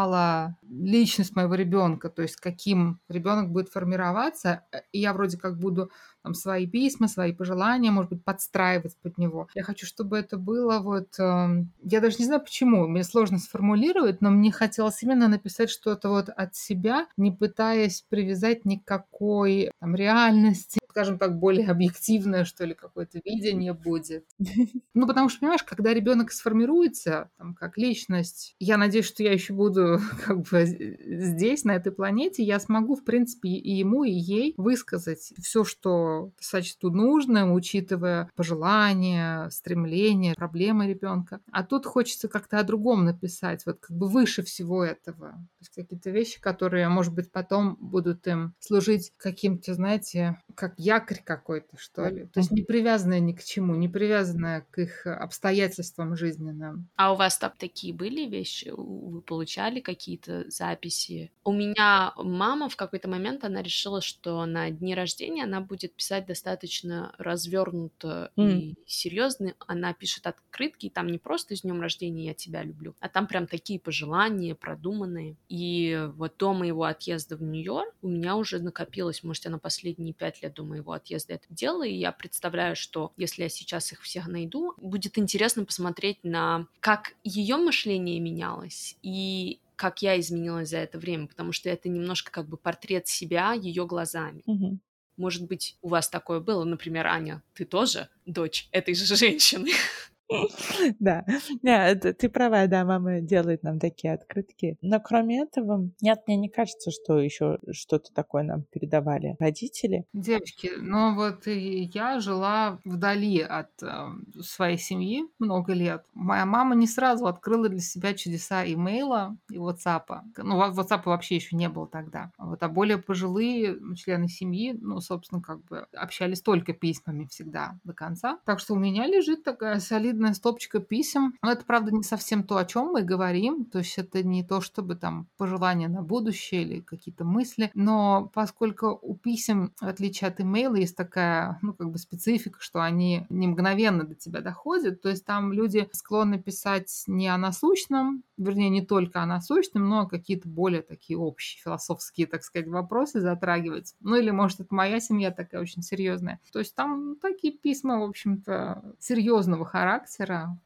влияла 0.06 0.58
личность 0.62 1.36
моего 1.36 1.56
ребенка, 1.56 2.10
то 2.10 2.22
есть 2.22 2.38
каким 2.38 3.00
ребенок 3.10 3.52
будет 3.52 3.70
формироваться. 3.70 4.64
И 4.92 5.00
я 5.00 5.14
вроде 5.14 5.38
как 5.38 5.60
буду 5.60 5.92
там, 6.26 6.34
свои 6.34 6.66
письма, 6.66 7.08
свои 7.08 7.34
пожелания, 7.34 7.92
может 7.92 8.10
быть, 8.10 8.24
подстраивать 8.24 8.98
под 8.98 9.20
него. 9.20 9.48
Я 9.54 9.62
хочу, 9.62 9.86
чтобы 9.86 10.18
это 10.18 10.38
было 10.38 10.80
вот... 10.80 11.20
Э, 11.20 11.64
я 11.84 12.02
даже 12.02 12.16
не 12.18 12.26
знаю 12.26 12.42
почему, 12.42 12.88
мне 12.88 13.04
сложно 13.04 13.38
сформулировать, 13.38 14.22
но 14.22 14.32
мне 14.32 14.52
хотелось 14.52 15.04
именно 15.04 15.28
написать 15.28 15.70
что-то 15.70 16.10
вот 16.10 16.30
от 16.30 16.56
себя, 16.56 17.06
не 17.16 17.32
пытаясь 17.32 18.04
привязать 18.10 18.66
никакой 18.66 19.70
там, 19.80 19.96
реальности, 19.96 20.80
скажем 20.90 21.20
так, 21.20 21.38
более 21.38 21.70
объективное, 21.70 22.44
что 22.44 22.66
ли, 22.66 22.74
какое-то 22.74 23.20
видение 23.24 23.74
будет. 23.74 24.26
Ну, 24.94 25.08
потому 25.08 25.28
что, 25.28 25.42
понимаешь, 25.42 25.64
когда 25.64 25.94
ребенок 25.94 26.32
сформируется, 26.32 27.30
там, 27.38 27.54
как 27.54 27.78
личность, 27.78 28.56
я 28.60 28.78
надеюсь, 28.78 29.06
что 29.06 29.24
я 29.24 29.34
еще 29.34 29.54
буду 29.54 30.00
как 30.26 30.42
бы 30.44 30.66
здесь, 30.66 31.66
на 31.66 31.76
этой 31.76 31.92
планете, 31.92 32.44
я 32.44 32.60
смогу, 32.60 32.96
в 32.96 33.04
принципе, 33.04 33.50
и 33.50 33.72
ему, 33.74 34.06
и 34.06 34.12
ей 34.12 34.54
высказать 34.56 35.34
все, 35.42 35.66
что 35.66 36.15
сочту 36.40 36.92
нужным, 36.92 37.54
учитывая 37.54 38.30
пожелания, 38.36 39.50
стремления, 39.50 40.34
проблемы 40.36 40.88
ребенка. 40.88 41.42
А 41.52 41.64
тут 41.64 41.86
хочется 41.86 42.28
как-то 42.28 42.60
о 42.60 42.64
другом 42.64 43.06
написать, 43.06 43.66
вот 43.66 43.80
как 43.80 43.96
бы 43.96 44.08
выше 44.08 44.44
всего 44.44 44.84
этого. 44.84 45.32
То 45.32 45.62
есть 45.62 45.74
какие-то 45.74 46.10
вещи, 46.10 46.40
которые, 46.40 46.88
может 46.90 47.14
быть, 47.14 47.32
потом 47.32 47.78
будут 47.80 48.28
им 48.28 48.54
служить 48.60 49.12
каким-то, 49.18 49.74
знаете, 49.74 50.38
как 50.56 50.74
якорь 50.78 51.22
какой-то, 51.24 51.78
что 51.78 52.08
ли. 52.08 52.26
То 52.28 52.40
есть 52.40 52.52
не 52.52 52.62
привязанная 52.62 53.20
ни 53.20 53.34
к 53.34 53.44
чему, 53.44 53.76
не 53.76 53.90
привязанная 53.90 54.66
к 54.72 54.80
их 54.80 55.06
обстоятельствам 55.06 56.16
жизненным. 56.16 56.88
А 56.96 57.14
у 57.14 57.16
вас 57.16 57.38
там 57.38 57.52
такие 57.58 57.94
были 57.94 58.26
вещи? 58.30 58.72
Вы 58.76 59.22
получали 59.22 59.80
какие-то 59.80 60.50
записи? 60.50 61.32
У 61.44 61.52
меня 61.52 62.14
мама 62.18 62.70
в 62.70 62.76
какой-то 62.76 63.10
момент, 63.10 63.44
она 63.44 63.62
решила, 63.62 64.02
что 64.02 64.46
на 64.46 64.70
дни 64.70 64.96
рождения 64.96 65.44
она 65.44 65.62
будет 65.62 65.94
писать 65.94 66.05
достаточно 66.28 67.16
развернуто 67.18 68.32
mm. 68.38 68.60
и 68.60 68.76
серьезно. 68.86 69.56
Она 69.68 69.94
пишет 69.94 70.28
открытки, 70.28 70.88
и 70.88 70.90
там 70.90 71.08
не 71.08 71.18
просто 71.18 71.56
с 71.56 71.62
днем 71.62 71.82
рождения 71.82 72.28
я 72.28 72.34
тебя 72.34 72.64
люблю, 72.64 72.96
а 73.00 73.10
там 73.10 73.28
прям 73.28 73.48
такие 73.48 73.80
пожелания 73.80 74.56
продуманные. 74.56 75.36
И 75.50 76.08
вот 76.16 76.36
до 76.38 76.54
моего 76.54 76.84
отъезда 76.84 77.38
в 77.38 77.42
Нью-Йорк 77.42 77.94
у 78.02 78.08
меня 78.08 78.36
уже 78.36 78.60
накопилось, 78.60 79.24
может, 79.24 79.46
я 79.46 79.52
на 79.52 79.60
последние 79.60 80.14
пять 80.14 80.42
лет 80.42 80.54
думаю, 80.54 80.76
моего 80.76 80.92
отъезда 80.92 81.36
это 81.36 81.46
делала, 81.50 81.84
и 81.84 81.94
я 81.94 82.12
представляю, 82.12 82.76
что 82.76 83.14
если 83.18 83.44
я 83.44 83.50
сейчас 83.50 83.92
их 83.92 84.02
всех 84.02 84.28
найду, 84.28 84.74
будет 84.78 85.18
интересно 85.18 85.66
посмотреть 85.66 86.24
на 86.24 86.68
как 86.80 87.14
ее 87.24 87.58
мышление 87.58 88.20
менялось 88.20 88.98
и 89.02 89.60
как 89.76 90.02
я 90.02 90.20
изменилась 90.20 90.70
за 90.70 90.78
это 90.78 90.98
время, 90.98 91.28
потому 91.28 91.52
что 91.52 91.70
это 91.70 91.90
немножко 91.90 92.32
как 92.32 92.48
бы 92.48 92.58
портрет 92.58 93.08
себя 93.08 93.54
ее 93.54 93.86
глазами. 93.86 94.42
Угу. 94.46 94.80
Может 95.18 95.48
быть, 95.48 95.78
у 95.82 95.90
вас 95.90 96.10
такое 96.10 96.40
было, 96.40 96.64
например, 96.64 97.08
Аня, 97.08 97.42
ты 97.54 97.66
тоже 97.66 98.10
дочь 98.26 98.68
этой 98.72 98.96
же 98.96 99.16
женщины? 99.16 99.72
Да, 101.00 101.26
нет, 101.62 102.18
ты 102.18 102.30
права, 102.30 102.68
да, 102.68 102.86
мама 102.86 103.22
делает 103.22 103.64
нам 103.64 103.80
такие 103.80 104.14
открытки. 104.14 104.78
Но 104.82 105.00
кроме 105.00 105.42
этого, 105.42 105.90
нет, 106.02 106.24
мне 106.28 106.38
не 106.38 106.50
кажется, 106.50 106.92
что 106.92 107.20
еще 107.20 107.60
что-то 107.72 108.14
такое 108.14 108.44
нам 108.44 108.64
передавали 108.64 109.36
родители. 109.40 110.06
Девочки, 110.14 110.72
ну 110.78 111.16
вот 111.16 111.48
я 111.48 112.20
жила 112.20 112.80
вдали 112.84 113.42
от 113.42 113.72
э, 113.82 114.08
своей 114.42 114.78
семьи 114.78 115.24
много 115.40 115.74
лет. 115.74 116.06
Моя 116.14 116.46
мама 116.46 116.76
не 116.76 116.88
сразу 116.88 117.28
открыла 117.28 117.70
для 117.70 117.80
себя 117.80 118.14
чудеса 118.14 118.66
имейла 118.66 119.38
и 119.50 119.58
WhatsApp. 119.58 120.22
Ну, 120.38 120.60
WhatsApp 120.60 121.02
вообще 121.06 121.36
еще 121.36 121.56
не 121.56 121.70
было 121.70 121.88
тогда. 121.88 122.32
Вот, 122.38 122.62
а 122.64 122.70
более 122.70 122.98
пожилые 122.98 123.78
члены 123.96 124.28
семьи, 124.28 124.78
ну, 124.80 125.00
собственно, 125.02 125.42
как 125.42 125.64
бы 125.66 125.88
общались 125.94 126.42
только 126.42 126.74
письмами 126.74 127.26
всегда 127.26 127.80
до 127.84 127.94
конца. 127.94 128.40
Так 128.46 128.60
что 128.60 128.74
у 128.74 128.80
меня 128.80 129.06
лежит 129.08 129.44
такая 129.44 129.80
солидная 129.80 130.25
солидная 130.26 130.34
стопочка 130.34 130.80
писем. 130.80 131.36
Но 131.44 131.52
это, 131.52 131.66
правда, 131.66 131.92
не 131.92 132.04
совсем 132.04 132.44
то, 132.44 132.58
о 132.58 132.66
чем 132.66 132.88
мы 132.88 133.04
говорим. 133.04 133.66
То 133.66 133.80
есть 133.80 133.98
это 133.98 134.24
не 134.24 134.44
то, 134.44 134.62
чтобы 134.62 134.96
там 134.96 135.28
пожелания 135.38 135.88
на 135.88 136.02
будущее 136.02 136.64
или 136.64 136.82
какие-то 136.82 137.24
мысли. 137.24 137.72
Но 137.74 138.32
поскольку 138.34 138.98
у 139.02 139.16
писем, 139.16 139.74
в 139.80 139.88
отличие 139.88 140.30
от 140.30 140.42
имейла, 140.42 140.76
есть 140.76 140.96
такая, 140.96 141.60
ну, 141.62 141.74
как 141.74 141.92
бы 141.92 141.98
специфика, 141.98 142.60
что 142.60 142.82
они 142.82 143.26
не 143.30 143.48
мгновенно 143.48 144.04
до 144.04 144.16
тебя 144.16 144.42
доходят. 144.42 145.02
То 145.02 145.10
есть 145.10 145.26
там 145.26 145.54
люди 145.54 145.88
склонны 145.92 146.42
писать 146.42 147.04
не 147.08 147.28
о 147.28 147.38
насущном, 147.38 148.24
вернее, 148.38 148.70
не 148.70 148.86
только 148.86 149.22
о 149.22 149.26
насущном, 149.26 149.88
но 149.88 150.08
какие-то 150.08 150.50
более 150.50 150.82
такие 150.82 151.18
общие 151.18 151.62
философские, 151.62 152.28
так 152.28 152.44
сказать, 152.44 152.68
вопросы 152.68 153.22
затрагивать. 153.22 153.96
Ну 154.02 154.16
или, 154.16 154.32
может, 154.32 154.60
это 154.60 154.74
моя 154.74 155.00
семья 155.00 155.32
такая 155.32 155.62
очень 155.62 155.82
серьезная. 155.82 156.40
То 156.52 156.60
есть 156.60 156.76
там 156.76 157.16
такие 157.22 157.54
письма, 157.54 158.00
в 158.00 158.04
общем-то, 158.04 158.96
серьезного 159.00 159.66
характера. 159.66 160.05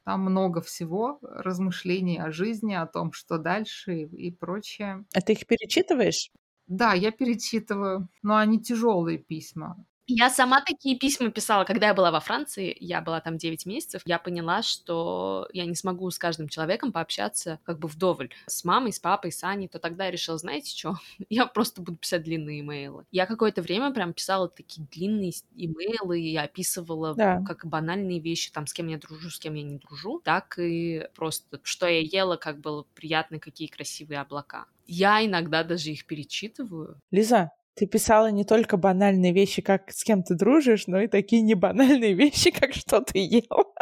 Там 0.04 0.21
много 0.21 0.62
всего, 0.62 1.19
размышлений 1.21 2.19
о 2.19 2.32
жизни, 2.32 2.73
о 2.73 2.88
том, 2.88 3.12
что 3.12 3.38
дальше 3.38 3.95
и, 4.02 4.28
и 4.28 4.32
прочее. 4.32 5.06
А 5.13 5.21
ты 5.21 5.34
их 5.34 5.45
перечитываешь? 5.47 6.32
Да, 6.67 6.93
я 6.93 7.12
перечитываю, 7.12 8.10
но 8.21 8.38
они 8.38 8.62
тяжелые 8.62 9.17
письма. 9.17 9.86
Я 10.12 10.32
сама 10.32 10.62
такие 10.62 10.98
письма 10.98 11.30
писала, 11.30 11.65
когда 11.65 11.88
я 11.88 11.93
была 11.93 12.10
во 12.10 12.19
Франции, 12.19 12.76
я 12.80 13.00
была 13.00 13.22
там 13.22 13.38
9 13.38 13.67
месяцев, 13.67 14.02
я 14.06 14.17
поняла, 14.17 14.63
что 14.63 15.48
я 15.54 15.65
не 15.65 15.76
смогу 15.76 16.10
с 16.10 16.17
каждым 16.17 16.50
человеком 16.50 16.91
пообщаться 16.91 17.60
как 17.63 17.78
бы 17.78 17.88
вдоволь. 17.88 18.32
С 18.48 18.63
мамой, 18.63 18.91
с 18.91 19.00
папой, 19.00 19.32
с 19.32 19.43
Аней, 19.43 19.67
то 19.67 19.78
тогда 19.78 20.06
я 20.06 20.12
решила, 20.12 20.39
знаете 20.39 20.76
что, 20.76 20.98
я 21.30 21.45
просто 21.45 21.82
буду 21.82 21.98
писать 21.98 22.24
длинные 22.24 22.62
имейлы. 22.62 23.06
Я 23.12 23.28
какое-то 23.28 23.62
время 23.62 23.91
прям 23.91 24.13
писала 24.13 24.50
такие 24.50 24.88
длинные 24.91 25.32
имейлы, 25.56 26.19
и 26.19 26.36
описывала 26.36 27.13
да. 27.13 27.43
как 27.45 27.67
банальные 27.67 28.19
вещи, 28.19 28.52
там, 28.52 28.65
с 28.65 28.74
кем 28.74 28.88
я 28.88 28.98
дружу, 28.98 29.30
с 29.30 29.38
кем 29.38 29.54
я 29.54 29.62
не 29.62 29.78
дружу, 29.78 30.22
так 30.24 30.58
и 30.58 31.08
просто, 31.15 31.60
что 31.62 31.88
я 31.88 32.00
ела, 32.00 32.36
как 32.36 32.60
было 32.60 32.84
приятно, 32.95 33.39
какие 33.39 33.67
красивые 33.67 34.22
облака. 34.22 34.65
Я 34.88 35.24
иногда 35.24 35.63
даже 35.63 35.91
их 35.91 36.06
перечитываю. 36.06 37.00
Лиза, 37.12 37.52
ты 37.80 37.86
писала 37.86 38.30
не 38.30 38.44
только 38.44 38.76
банальные 38.76 39.32
вещи, 39.32 39.62
как 39.62 39.89
с 39.94 40.04
кем 40.04 40.22
ты 40.22 40.36
дружишь, 40.36 40.88
но 40.88 41.00
и 41.00 41.08
такие 41.08 41.42
небанальные 41.42 42.13
вещи, 42.24 42.52
как 42.52 42.74
что 42.74 43.00
ты 43.00 43.20
ел. 43.20 43.74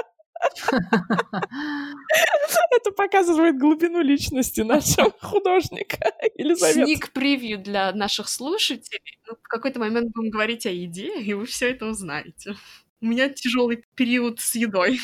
Это 2.71 2.91
показывает 2.95 3.57
глубину 3.57 4.03
личности 4.03 4.61
нашего 4.61 5.11
художника 5.19 6.13
Елизаветы. 6.35 6.85
Сник-превью 6.85 7.57
для 7.57 7.91
наших 7.91 8.29
слушателей. 8.29 9.17
Ну, 9.27 9.33
в 9.41 9.47
какой-то 9.47 9.79
момент 9.79 10.11
будем 10.13 10.29
говорить 10.29 10.67
о 10.67 10.69
еде, 10.69 11.19
и 11.19 11.33
вы 11.33 11.47
все 11.47 11.71
это 11.71 11.87
узнаете. 11.87 12.55
У 13.01 13.07
меня 13.07 13.29
тяжелый 13.29 13.83
период 13.95 14.39
с 14.39 14.53
едой. 14.53 14.99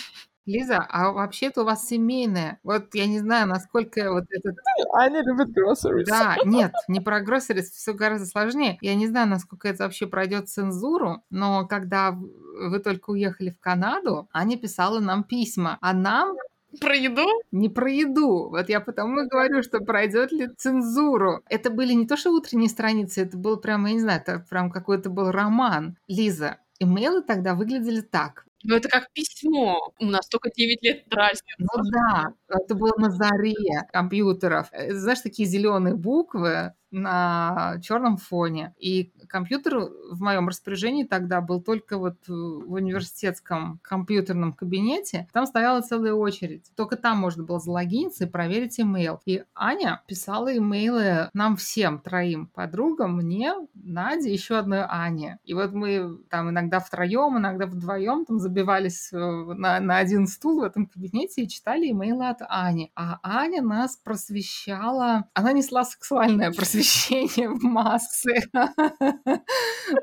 Лиза, 0.46 0.86
а 0.90 1.12
вообще-то 1.12 1.62
у 1.62 1.66
вас 1.66 1.88
семейное. 1.88 2.60
Вот 2.64 2.94
я 2.94 3.08
не 3.08 3.20
знаю, 3.20 3.48
насколько 3.48 4.12
вот 4.12 4.26
этот... 4.30 4.56
Аня 4.94 5.22
любит 5.24 5.50
groceries. 5.50 6.06
Да, 6.06 6.38
нет, 6.46 6.74
не 6.88 7.00
про 7.00 7.24
groceries, 7.24 7.72
все 7.74 7.94
гораздо 7.94 8.26
сложнее. 8.26 8.78
Я 8.82 8.96
не 8.96 9.08
знаю, 9.08 9.30
насколько 9.30 9.68
это 9.68 9.84
вообще 9.84 10.08
пройдет 10.08 10.50
цензуру, 10.50 11.24
но 11.30 11.66
когда 11.68 12.12
вы 12.12 12.80
только 12.80 13.12
уехали 13.12 13.52
в 13.52 13.60
Канаду, 13.60 14.30
Аня 14.34 14.58
писала 14.58 15.00
нам 15.00 15.24
письма, 15.24 15.78
а 15.82 15.94
нам 15.94 16.36
про 16.80 16.96
еду? 16.96 17.28
Не 17.52 17.70
про 17.70 17.90
еду. 17.90 18.50
Вот 18.50 18.70
я 18.70 18.82
потому 18.82 19.22
и 19.22 19.28
говорю, 19.28 19.62
что 19.64 19.80
пройдет 19.80 20.32
ли 20.32 20.48
цензуру. 20.48 21.44
Это 21.48 21.70
были 21.70 21.94
не 21.94 22.08
то, 22.08 22.18
что 22.18 22.32
утренние 22.32 22.70
страницы, 22.70 23.22
это 23.22 23.38
был 23.38 23.58
прям, 23.58 23.86
я 23.86 23.94
не 23.94 24.00
знаю, 24.00 24.22
это 24.22 24.40
прям 24.50 24.72
какой-то 24.72 25.10
был 25.10 25.32
роман. 25.32 25.98
Лиза, 26.08 26.58
имейлы 26.80 27.22
тогда 27.22 27.54
выглядели 27.54 28.02
так. 28.02 28.46
Ну, 28.64 28.76
это 28.76 28.88
как 28.90 29.12
письмо. 29.14 29.92
У 30.00 30.06
нас 30.06 30.28
только 30.28 30.50
9 30.56 30.82
лет 30.84 31.04
разница. 31.14 31.44
Ну 31.60 31.84
да, 31.92 32.34
это 32.50 32.76
было 32.76 32.94
на 32.98 33.10
заре 33.12 33.54
компьютеров. 33.92 34.68
Э, 34.72 34.94
знаешь, 34.94 35.20
такие 35.22 35.48
зеленые 35.48 35.96
буквы, 35.96 36.74
на 36.94 37.80
черном 37.82 38.18
фоне. 38.18 38.74
И 38.78 39.12
компьютер 39.28 39.90
в 40.12 40.22
моем 40.22 40.48
распоряжении 40.48 41.04
тогда 41.04 41.42
был 41.42 41.62
только 41.62 41.98
вот 41.98 42.16
в 42.28 42.72
университетском 42.72 43.80
компьютерном 43.82 44.54
кабинете. 44.54 45.28
Там 45.34 45.46
стояла 45.46 45.82
целая 45.82 46.14
очередь. 46.14 46.72
Только 46.76 46.96
там 46.96 47.18
можно 47.18 47.44
было 47.44 47.60
залогиниться 47.60 48.26
и 48.26 48.30
проверить 48.30 48.80
имейл. 48.80 49.20
И 49.26 49.44
Аня 49.56 50.02
писала 50.08 50.56
имейлы 50.56 51.30
нам 51.34 51.58
всем, 51.58 52.00
троим 52.00 52.48
подругам, 52.48 53.16
мне, 53.18 53.54
Наде, 53.74 54.32
еще 54.32 54.58
одной 54.58 54.84
Ане. 54.88 55.40
И 55.44 55.54
вот 55.54 55.74
мы 55.74 56.20
там 56.30 56.52
иногда 56.52 56.80
втроем, 56.80 57.38
иногда 57.38 57.66
вдвоем 57.66 58.26
там 58.26 58.40
забивались 58.40 59.12
э, 59.12 59.18
на, 59.18 59.80
на 59.80 59.98
один 59.98 60.28
стул 60.28 60.60
в 60.60 60.64
этом 60.64 60.86
кабинете 60.86 61.44
и 61.44 61.50
читали 61.50 61.90
имейлы 61.90 62.30
от 62.30 62.42
Ани. 62.48 62.92
А 62.96 63.20
Аня 63.24 63.64
нас 63.64 63.98
просвещала, 63.98 65.26
она 65.34 65.54
несла 65.54 65.84
сексуальное 65.84 66.52
просвещение 66.52 66.83
в 66.84 67.64
массы. 67.64 68.36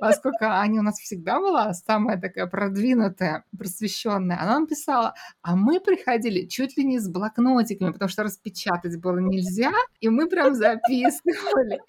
Поскольку 0.01 0.45
Аня 0.45 0.81
у 0.81 0.83
нас 0.83 0.99
всегда 0.99 1.39
была 1.41 1.73
самая 1.75 2.21
такая 2.21 2.47
продвинутая, 2.47 3.45
просвещенная, 3.57 4.41
она 4.41 4.55
нам 4.55 4.67
писала, 4.67 5.15
а 5.43 5.57
мы 5.57 5.81
приходили 5.81 6.47
чуть 6.47 6.77
ли 6.77 6.85
не 6.85 6.99
с 6.99 7.09
блокнотиками, 7.09 7.93
потому 7.93 8.09
что 8.09 8.23
распечатать 8.23 9.01
было 9.01 9.19
нельзя, 9.19 9.73
и 10.01 10.09
мы 10.09 10.29
прям 10.29 10.55
записывали. 10.55 11.81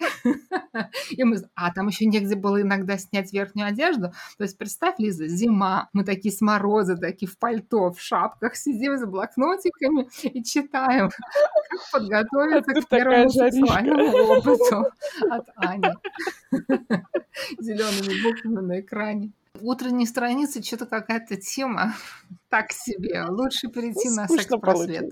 И 1.11 1.23
мы, 1.23 1.37
а 1.55 1.71
там 1.73 1.87
еще 1.87 2.05
негде 2.05 2.35
было 2.35 2.61
иногда 2.61 2.97
снять 2.97 3.33
верхнюю 3.33 3.69
одежду. 3.69 4.11
То 4.37 4.43
есть 4.43 4.57
представь, 4.57 4.95
Лиза, 4.97 5.27
зима, 5.27 5.89
мы 5.93 6.03
такие 6.03 6.33
с 6.33 6.41
мороза, 6.41 6.97
такие 6.97 7.29
в 7.29 7.37
пальто, 7.37 7.91
в 7.91 8.01
шапках 8.01 8.55
сидим 8.55 8.97
с 8.97 9.05
блокнотиками 9.05 10.09
и 10.23 10.43
читаем, 10.43 11.09
как 11.69 11.91
подготовиться 11.91 12.73
к 12.81 12.87
первому 12.89 13.29
сексуальному 13.29 14.17
опыту 14.17 14.80
от 15.29 15.47
Ани. 15.55 15.93
Зелеными 17.59 18.23
буквами 18.23 18.65
на 18.65 18.79
экране. 18.79 19.31
Утренние 19.59 20.07
страницы 20.07 20.63
что-то 20.63 20.85
какая-то 20.85 21.37
тема 21.37 21.93
так 22.49 22.71
себе. 22.71 23.25
Лучше 23.29 23.67
перейти 23.67 24.09
на 24.09 24.27
секс-просвет. 24.27 25.11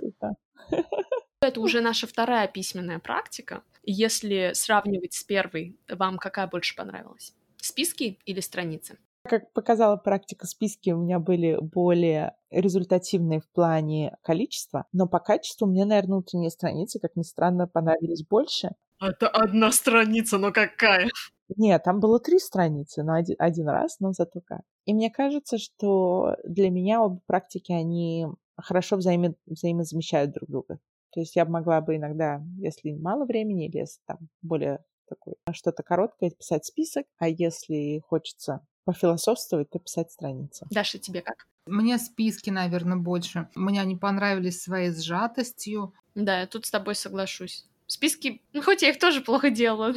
Это 1.42 1.62
уже 1.62 1.82
наша 1.82 2.08
вторая 2.08 2.48
письменная 2.48 3.00
практика. 3.00 3.64
Если 3.84 4.52
сравнивать 4.54 5.14
с 5.14 5.24
первой, 5.24 5.78
вам 5.88 6.18
какая 6.18 6.48
больше 6.48 6.76
понравилась? 6.76 7.34
Списки 7.58 8.20
или 8.26 8.40
страницы? 8.40 8.98
Как 9.24 9.52
показала 9.54 9.98
практика, 9.98 10.48
списки 10.48 10.92
у 10.92 10.98
меня 10.98 11.20
были 11.20 11.58
более 11.62 12.36
результативные 12.52 13.42
в 13.42 13.50
плане 13.50 14.18
количества, 14.22 14.86
но 14.92 15.08
по 15.08 15.20
качеству 15.20 15.68
мне, 15.68 15.86
наверное, 15.86 16.16
внутренние 16.16 16.50
страницы, 16.50 17.00
как 17.00 17.16
ни 17.16 17.24
странно, 17.24 17.68
понравились 17.68 18.26
больше. 18.26 18.72
Это 19.02 19.28
одна 19.28 19.72
страница, 19.72 20.38
но 20.38 20.52
какая? 20.52 21.10
Нет, 21.58 21.84
там 21.84 22.00
было 22.00 22.20
три 22.20 22.40
страницы, 22.40 23.04
но 23.04 23.14
один, 23.14 23.36
один 23.40 23.68
раз, 23.70 24.00
но 24.00 24.14
зато 24.14 24.42
как. 24.42 24.62
И 24.86 24.94
мне 24.94 25.10
кажется, 25.10 25.58
что 25.58 26.36
для 26.44 26.70
меня 26.70 27.02
обе 27.02 27.20
практики, 27.26 27.72
они 27.72 28.28
хорошо 28.58 28.98
взаимо, 28.98 29.34
взаимозамещают 29.46 30.32
друг 30.32 30.50
друга. 30.50 30.80
То 31.12 31.22
есть 31.22 31.36
я 31.36 31.46
могла 31.46 31.82
бы 31.82 31.96
иногда, 31.96 32.42
если 32.58 32.92
мало 32.92 33.26
времени, 33.26 33.68
или 33.68 33.78
если 33.78 34.00
там 34.06 34.18
более 34.42 34.84
такое 35.08 35.36
что-то 35.52 35.82
короткое, 35.82 36.30
писать 36.30 36.66
список, 36.66 37.08
а 37.18 37.28
если 37.28 38.04
хочется 38.08 38.62
пофилософствовать, 38.86 39.70
то 39.70 39.80
писать 39.80 40.12
страницу. 40.12 40.68
Даша, 40.70 41.00
тебе 41.00 41.22
как? 41.22 41.48
Мне 41.66 41.98
списки, 41.98 42.50
наверное, 42.50 42.98
больше. 42.98 43.50
Мне 43.56 43.82
они 43.82 43.96
понравились 43.96 44.62
своей 44.62 44.92
сжатостью. 44.92 45.94
Да, 46.16 46.42
я 46.42 46.48
тут 46.48 46.66
с 46.66 46.72
тобой 46.72 46.96
соглашусь. 46.96 47.69
Списки, 47.92 48.44
ну, 48.54 48.62
хоть 48.62 48.84
я 48.84 48.90
их 48.90 49.00
тоже 49.00 49.22
плохо 49.22 49.50
делала, 49.50 49.96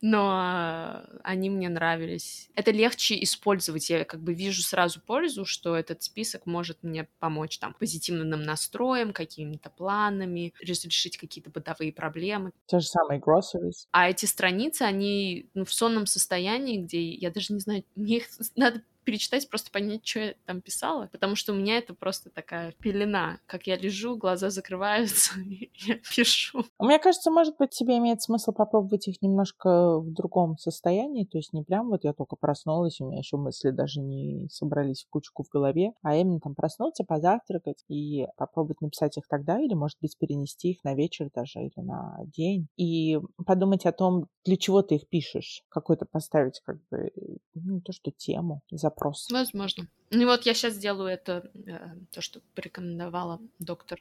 но 0.00 1.04
они 1.22 1.48
мне 1.48 1.68
нравились. 1.68 2.50
Это 2.56 2.72
легче 2.72 3.22
использовать. 3.22 3.88
Я 3.88 4.04
как 4.04 4.20
бы 4.20 4.34
вижу 4.34 4.62
сразу 4.62 5.00
пользу, 5.00 5.44
что 5.44 5.76
этот 5.76 6.02
список 6.02 6.44
может 6.44 6.82
мне 6.82 7.06
помочь 7.20 7.60
там 7.60 7.72
позитивным 7.74 8.42
настроем, 8.42 9.12
какими-то 9.12 9.70
планами, 9.70 10.54
разрешить 10.60 11.18
какие-то 11.18 11.50
бытовые 11.50 11.92
проблемы. 11.92 12.50
Те 12.66 12.80
же 12.80 12.86
самые 12.88 13.20
groceries. 13.20 13.86
А 13.92 14.10
эти 14.10 14.26
страницы, 14.26 14.82
они 14.82 15.48
ну, 15.54 15.64
в 15.64 15.72
сонном 15.72 16.06
состоянии, 16.06 16.78
где 16.78 17.12
я 17.12 17.30
даже 17.30 17.52
не 17.52 17.60
знаю, 17.60 17.84
мне 17.94 18.16
их 18.16 18.24
надо 18.56 18.82
перечитать, 19.10 19.48
просто 19.48 19.72
понять, 19.72 20.06
что 20.06 20.20
я 20.20 20.34
там 20.46 20.60
писала, 20.60 21.08
потому 21.10 21.34
что 21.34 21.52
у 21.52 21.56
меня 21.56 21.78
это 21.78 21.94
просто 21.94 22.30
такая 22.30 22.72
пелена. 22.78 23.40
Как 23.46 23.66
я 23.66 23.76
лежу, 23.76 24.16
глаза 24.16 24.50
закрываются, 24.50 25.32
я 25.74 25.96
пишу. 25.96 26.64
Мне 26.78 27.00
кажется, 27.00 27.32
может 27.32 27.56
быть, 27.58 27.70
тебе 27.70 27.98
имеет 27.98 28.22
смысл 28.22 28.52
попробовать 28.52 29.08
их 29.08 29.20
немножко 29.20 29.98
в 29.98 30.12
другом 30.12 30.58
состоянии, 30.58 31.24
то 31.24 31.38
есть 31.38 31.52
не 31.52 31.64
прям 31.64 31.88
вот 31.88 32.04
я 32.04 32.12
только 32.12 32.36
проснулась, 32.36 33.00
у 33.00 33.08
меня 33.08 33.18
еще 33.18 33.36
мысли 33.36 33.70
даже 33.70 34.00
не 34.00 34.48
собрались 34.48 35.04
в 35.04 35.10
кучку 35.10 35.42
в 35.42 35.48
голове, 35.48 35.92
а 36.02 36.14
именно 36.14 36.38
там 36.38 36.54
проснуться, 36.54 37.02
позавтракать 37.02 37.82
и 37.88 38.28
попробовать 38.36 38.80
написать 38.80 39.18
их 39.18 39.26
тогда, 39.26 39.58
или, 39.58 39.74
может 39.74 39.98
быть, 40.00 40.16
перенести 40.18 40.70
их 40.70 40.84
на 40.84 40.94
вечер 40.94 41.30
даже 41.34 41.64
или 41.64 41.84
на 41.84 42.18
день, 42.26 42.68
и 42.76 43.18
подумать 43.44 43.86
о 43.86 43.92
том, 43.92 44.26
для 44.44 44.56
чего 44.56 44.82
ты 44.82 44.96
их 44.96 45.08
пишешь, 45.08 45.64
какой-то 45.68 46.06
поставить 46.06 46.60
как 46.64 46.76
бы, 46.90 47.10
ну, 47.54 47.80
то, 47.80 47.92
что 47.92 48.12
тему, 48.12 48.60
запрос. 48.70 48.99
Возможно. 49.30 49.86
Ну 50.10 50.26
вот 50.26 50.46
я 50.46 50.54
сейчас 50.54 50.74
сделаю 50.74 51.08
это, 51.08 51.50
э, 51.66 51.78
то, 52.10 52.20
что 52.20 52.40
порекомендовала 52.54 53.40
доктор 53.58 54.00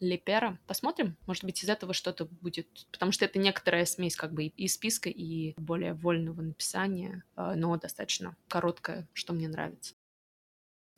Лепера. 0.00 0.58
Посмотрим, 0.66 1.16
может 1.26 1.44
быть, 1.44 1.62
из 1.62 1.68
этого 1.68 1.92
что-то 1.92 2.26
будет. 2.26 2.68
Потому 2.92 3.12
что 3.12 3.24
это 3.24 3.38
некоторая 3.38 3.84
смесь 3.84 4.16
как 4.16 4.32
бы 4.32 4.44
и 4.44 4.68
списка, 4.68 5.08
и 5.08 5.54
более 5.56 5.94
вольного 5.94 6.40
написания, 6.40 7.24
э, 7.36 7.54
но 7.56 7.76
достаточно 7.76 8.36
короткая, 8.48 9.08
что 9.12 9.32
мне 9.32 9.48
нравится. 9.48 9.94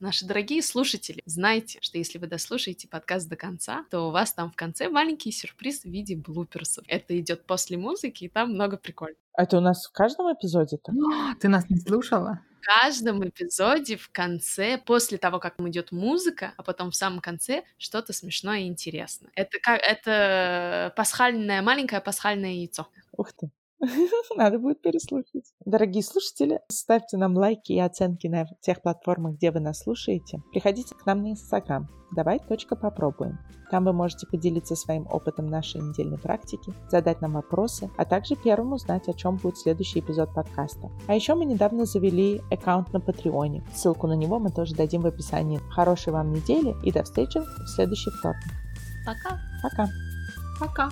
Наши 0.00 0.24
дорогие 0.24 0.62
слушатели, 0.62 1.22
знайте, 1.26 1.78
что 1.82 1.98
если 1.98 2.16
вы 2.16 2.26
дослушаете 2.26 2.88
подкаст 2.88 3.28
до 3.28 3.36
конца, 3.36 3.84
то 3.90 4.08
у 4.08 4.10
вас 4.10 4.32
там 4.32 4.50
в 4.50 4.56
конце 4.56 4.88
маленький 4.88 5.30
сюрприз 5.30 5.82
в 5.82 5.90
виде 5.90 6.16
блуперсов. 6.16 6.84
Это 6.88 7.18
идет 7.20 7.44
после 7.44 7.76
музыки, 7.76 8.24
и 8.24 8.28
там 8.30 8.54
много 8.54 8.78
прикольного. 8.78 9.20
Это 9.36 9.58
у 9.58 9.60
нас 9.60 9.86
в 9.86 9.92
каждом 9.92 10.32
эпизоде-то? 10.32 10.92
Ты 11.38 11.48
нас 11.48 11.68
не 11.68 11.76
слушала? 11.76 12.40
Каждом 12.62 13.26
эпизоде 13.26 13.96
в 13.96 14.10
конце, 14.10 14.78
после 14.78 15.18
того, 15.18 15.38
как 15.38 15.58
идет 15.60 15.92
музыка, 15.92 16.52
а 16.56 16.62
потом 16.62 16.90
в 16.90 16.96
самом 16.96 17.20
конце 17.20 17.64
что-то 17.78 18.12
смешное 18.12 18.60
и 18.60 18.66
интересное. 18.66 19.30
Это 19.34 19.58
как 19.60 19.80
это 19.82 20.92
пасхальное, 20.96 21.62
маленькое 21.62 22.00
пасхальное 22.00 22.50
яйцо. 22.52 22.88
Ух 23.16 23.32
ты. 23.32 23.50
Надо 24.36 24.58
будет 24.58 24.82
переслушать. 24.82 25.52
Дорогие 25.64 26.02
слушатели, 26.02 26.60
ставьте 26.68 27.16
нам 27.16 27.36
лайки 27.36 27.72
и 27.72 27.80
оценки 27.80 28.26
на 28.26 28.46
тех 28.60 28.82
платформах, 28.82 29.36
где 29.36 29.50
вы 29.50 29.60
нас 29.60 29.80
слушаете. 29.80 30.42
Приходите 30.52 30.94
к 30.94 31.06
нам 31.06 31.22
на 31.22 31.32
Инстаграм. 31.32 31.88
Давай 32.14 32.40
точка 32.40 32.76
попробуем. 32.76 33.38
Там 33.70 33.84
вы 33.84 33.92
можете 33.92 34.26
поделиться 34.26 34.74
своим 34.74 35.06
опытом 35.06 35.46
нашей 35.46 35.80
недельной 35.80 36.18
практики, 36.18 36.74
задать 36.90 37.20
нам 37.20 37.34
вопросы, 37.34 37.88
а 37.96 38.04
также 38.04 38.34
первым 38.34 38.72
узнать, 38.72 39.08
о 39.08 39.12
чем 39.12 39.36
будет 39.36 39.58
следующий 39.58 40.00
эпизод 40.00 40.34
подкаста. 40.34 40.90
А 41.06 41.14
еще 41.14 41.36
мы 41.36 41.44
недавно 41.44 41.84
завели 41.84 42.42
аккаунт 42.50 42.92
на 42.92 43.00
Патреоне. 43.00 43.64
Ссылку 43.72 44.08
на 44.08 44.14
него 44.14 44.40
мы 44.40 44.50
тоже 44.50 44.74
дадим 44.74 45.02
в 45.02 45.06
описании. 45.06 45.60
Хорошей 45.70 46.12
вам 46.12 46.32
недели 46.32 46.74
и 46.82 46.90
до 46.90 47.04
встречи 47.04 47.38
в 47.38 47.68
следующий 47.68 48.10
вторник. 48.10 48.42
Пока. 49.06 49.38
Пока. 49.62 49.88
Пока. 50.58 50.90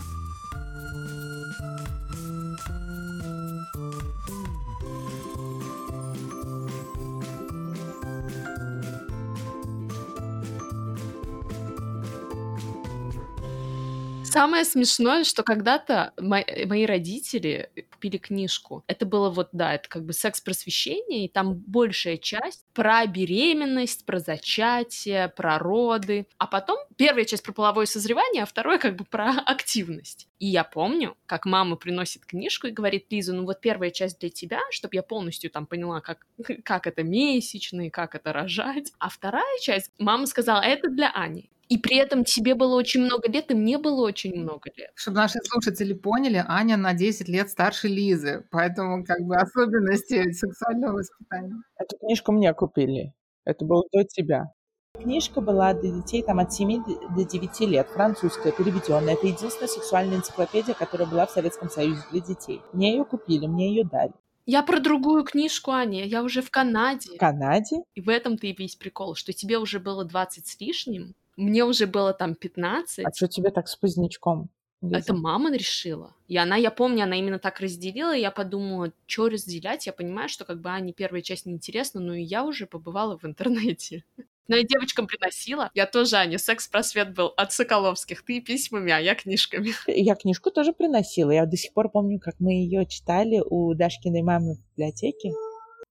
Самое 14.39 14.65
смешное, 14.65 15.25
что 15.25 15.43
когда-то 15.43 16.13
мои, 16.17 16.87
родители 16.87 17.71
купили 17.99 18.17
книжку. 18.17 18.85
Это 18.87 19.07
было 19.07 19.29
вот, 19.29 19.49
да, 19.51 19.75
это 19.75 19.89
как 19.89 20.05
бы 20.05 20.13
секс-просвещение, 20.13 21.25
и 21.25 21.29
там 21.29 21.55
большая 21.55 22.17
часть 22.17 22.65
про 22.73 23.05
беременность, 23.07 24.07
про 24.07 24.21
зачатие, 24.21 25.29
про 25.29 25.59
роды. 25.59 26.29
А 26.39 26.47
потом 26.47 26.79
первая 26.97 27.25
часть 27.25 27.43
про 27.43 27.53
половое 27.53 27.87
созревание, 27.87 28.45
а 28.45 28.47
вторая 28.47 28.79
как 28.79 28.95
бы 28.95 29.05
про 29.05 29.31
активность. 29.47 30.29
И 30.39 30.47
я 30.47 30.63
помню, 30.63 31.17
как 31.27 31.45
мама 31.45 31.75
приносит 31.75 32.25
книжку 32.25 32.69
и 32.69 32.71
говорит, 32.71 33.07
Лиза, 33.11 33.33
ну 33.33 33.45
вот 33.45 33.61
первая 33.61 33.91
часть 33.91 34.21
для 34.21 34.31
тебя, 34.31 34.61
чтобы 34.71 34.95
я 34.95 35.03
полностью 35.03 35.51
там 35.51 35.67
поняла, 35.67 36.01
как, 36.01 36.25
как 36.65 36.87
это 36.87 37.03
месячные, 37.03 37.91
как 37.91 38.15
это 38.15 38.33
рожать. 38.33 38.93
А 39.01 39.09
вторая 39.09 39.59
часть, 39.61 39.91
мама 39.99 40.27
сказала, 40.27 40.61
это 40.61 40.89
для 40.89 41.11
Ани. 41.11 41.51
И 41.69 41.77
при 41.77 41.97
этом 41.97 42.25
тебе 42.25 42.55
было 42.55 42.75
очень 42.75 43.03
много 43.03 43.31
лет, 43.31 43.51
и 43.51 43.55
мне 43.55 43.79
было 43.79 44.03
очень 44.03 44.35
много 44.35 44.71
лет. 44.75 44.91
Чтобы 44.95 45.19
наши 45.19 45.39
слушатели 45.45 45.93
поняли, 45.93 46.43
Аня 46.47 46.77
на 46.77 46.95
10 46.95 47.29
лет 47.29 47.51
старше 47.51 47.88
Лизы, 47.89 48.45
поэтому 48.51 49.05
как 49.05 49.21
бы 49.23 49.37
особенности 49.37 50.31
сексуального 50.33 50.99
воспитания. 50.99 51.57
Эту 51.77 51.99
книжку 51.99 52.33
мне 52.33 52.53
купили. 52.55 53.13
Это 53.45 53.65
было 53.65 53.83
до 53.93 54.05
тебя. 54.05 54.53
Книжка 54.95 55.41
была 55.41 55.75
для 55.75 55.91
детей 55.91 56.23
там 56.23 56.39
от 56.39 56.53
7 56.53 56.83
до 57.17 57.25
9 57.25 57.61
лет, 57.61 57.89
французская, 57.89 58.53
переведенная. 58.53 59.15
Это 59.15 59.27
единственная 59.27 59.69
сексуальная 59.69 60.17
энциклопедия, 60.17 60.75
которая 60.75 61.09
была 61.09 61.27
в 61.27 61.31
Советском 61.31 61.71
Союзе 61.71 62.03
для 62.11 62.21
детей. 62.21 62.61
Мне 62.73 62.93
ее 62.93 63.05
купили, 63.05 63.47
мне 63.47 63.69
ее 63.69 63.85
дали. 63.85 64.13
Я 64.45 64.63
про 64.63 64.81
другую 64.81 65.25
книжку, 65.25 65.71
Аня. 65.71 66.05
Я 66.05 66.23
уже 66.23 66.43
в 66.43 66.51
Канаде. 66.51 67.15
В 67.15 67.19
Канаде? 67.19 67.77
И 67.95 68.01
в 68.01 68.09
этом-то 68.09 68.47
и 68.47 68.55
весь 68.57 68.77
прикол, 68.77 69.15
что 69.15 69.33
тебе 69.33 69.59
уже 69.59 69.79
было 69.79 70.05
20 70.05 70.47
с 70.47 70.61
лишним, 70.61 71.15
мне 71.37 71.65
уже 71.65 71.87
было 71.87 72.13
там 72.13 72.35
15. 72.35 73.07
А 73.07 73.11
что 73.15 73.29
тебе 73.29 73.51
так 73.51 73.69
с 73.69 73.77
позднячком? 73.77 74.49
Лиза? 74.81 74.99
Это 74.99 75.15
мама 75.15 75.53
решила. 75.53 76.15
И 76.29 76.37
она, 76.37 76.57
я 76.57 76.71
помню, 76.71 77.05
она 77.05 77.17
именно 77.17 77.39
так 77.39 77.61
разделила, 77.61 78.17
и 78.17 78.21
я 78.21 78.31
подумала, 78.31 78.93
что 79.07 79.29
разделять? 79.29 79.87
Я 79.87 79.93
понимаю, 79.93 80.29
что 80.29 80.45
как 80.45 80.61
бы 80.61 80.71
Ане 80.71 80.93
первая 80.93 81.23
часть 81.23 81.47
неинтересна, 81.47 82.01
но 82.01 82.15
и 82.15 82.23
я 82.23 82.45
уже 82.45 82.67
побывала 82.67 83.19
в 83.19 83.25
интернете. 83.25 84.05
Но 84.49 84.57
я 84.57 84.63
девочкам 84.63 85.07
приносила. 85.07 85.71
Я 85.75 85.85
тоже, 85.85 86.17
Аня, 86.17 86.39
секс-просвет 86.39 87.13
был 87.13 87.35
от 87.37 87.53
Соколовских. 87.53 88.25
Ты 88.25 88.41
письмами, 88.41 88.91
а 88.91 88.99
я 88.99 89.15
книжками. 89.15 89.73
Я 89.87 90.15
книжку 90.15 90.51
тоже 90.51 90.73
приносила. 90.73 91.31
Я 91.31 91.45
до 91.45 91.59
сих 91.59 91.75
пор 91.75 91.91
помню, 91.91 92.19
как 92.19 92.37
мы 92.41 92.53
ее 92.55 92.87
читали 92.87 93.43
у 93.45 93.75
Дашкиной 93.75 94.23
мамы 94.23 94.55
в 94.55 94.73
библиотеке. 94.73 95.33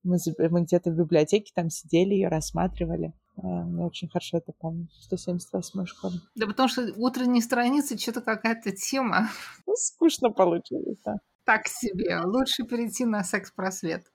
Мы, 0.04 0.18
мы 0.50 0.64
где-то 0.64 0.90
в 0.90 0.98
библиотеке 0.98 1.52
там 1.54 1.70
сидели, 1.70 2.16
ее 2.16 2.30
рассматривали. 2.30 3.14
Я 3.44 3.86
очень 3.86 4.10
хорошо 4.10 4.38
это 4.38 4.52
помню. 4.52 4.88
178 5.02 5.86
школа. 5.86 6.14
Да 6.36 6.48
потому 6.48 6.68
что 6.68 6.92
утренние 6.96 7.44
страницы 7.44 7.98
что-то 7.98 8.22
какая-то 8.22 8.72
тема. 8.72 9.30
Ну, 9.66 9.76
скучно 9.76 10.32
получилось, 10.32 10.98
да. 11.06 11.18
Так 11.46 11.68
себе. 11.68 12.20
Лучше 12.26 12.64
перейти 12.64 13.06
на 13.06 13.24
секс-просвет. 13.24 14.06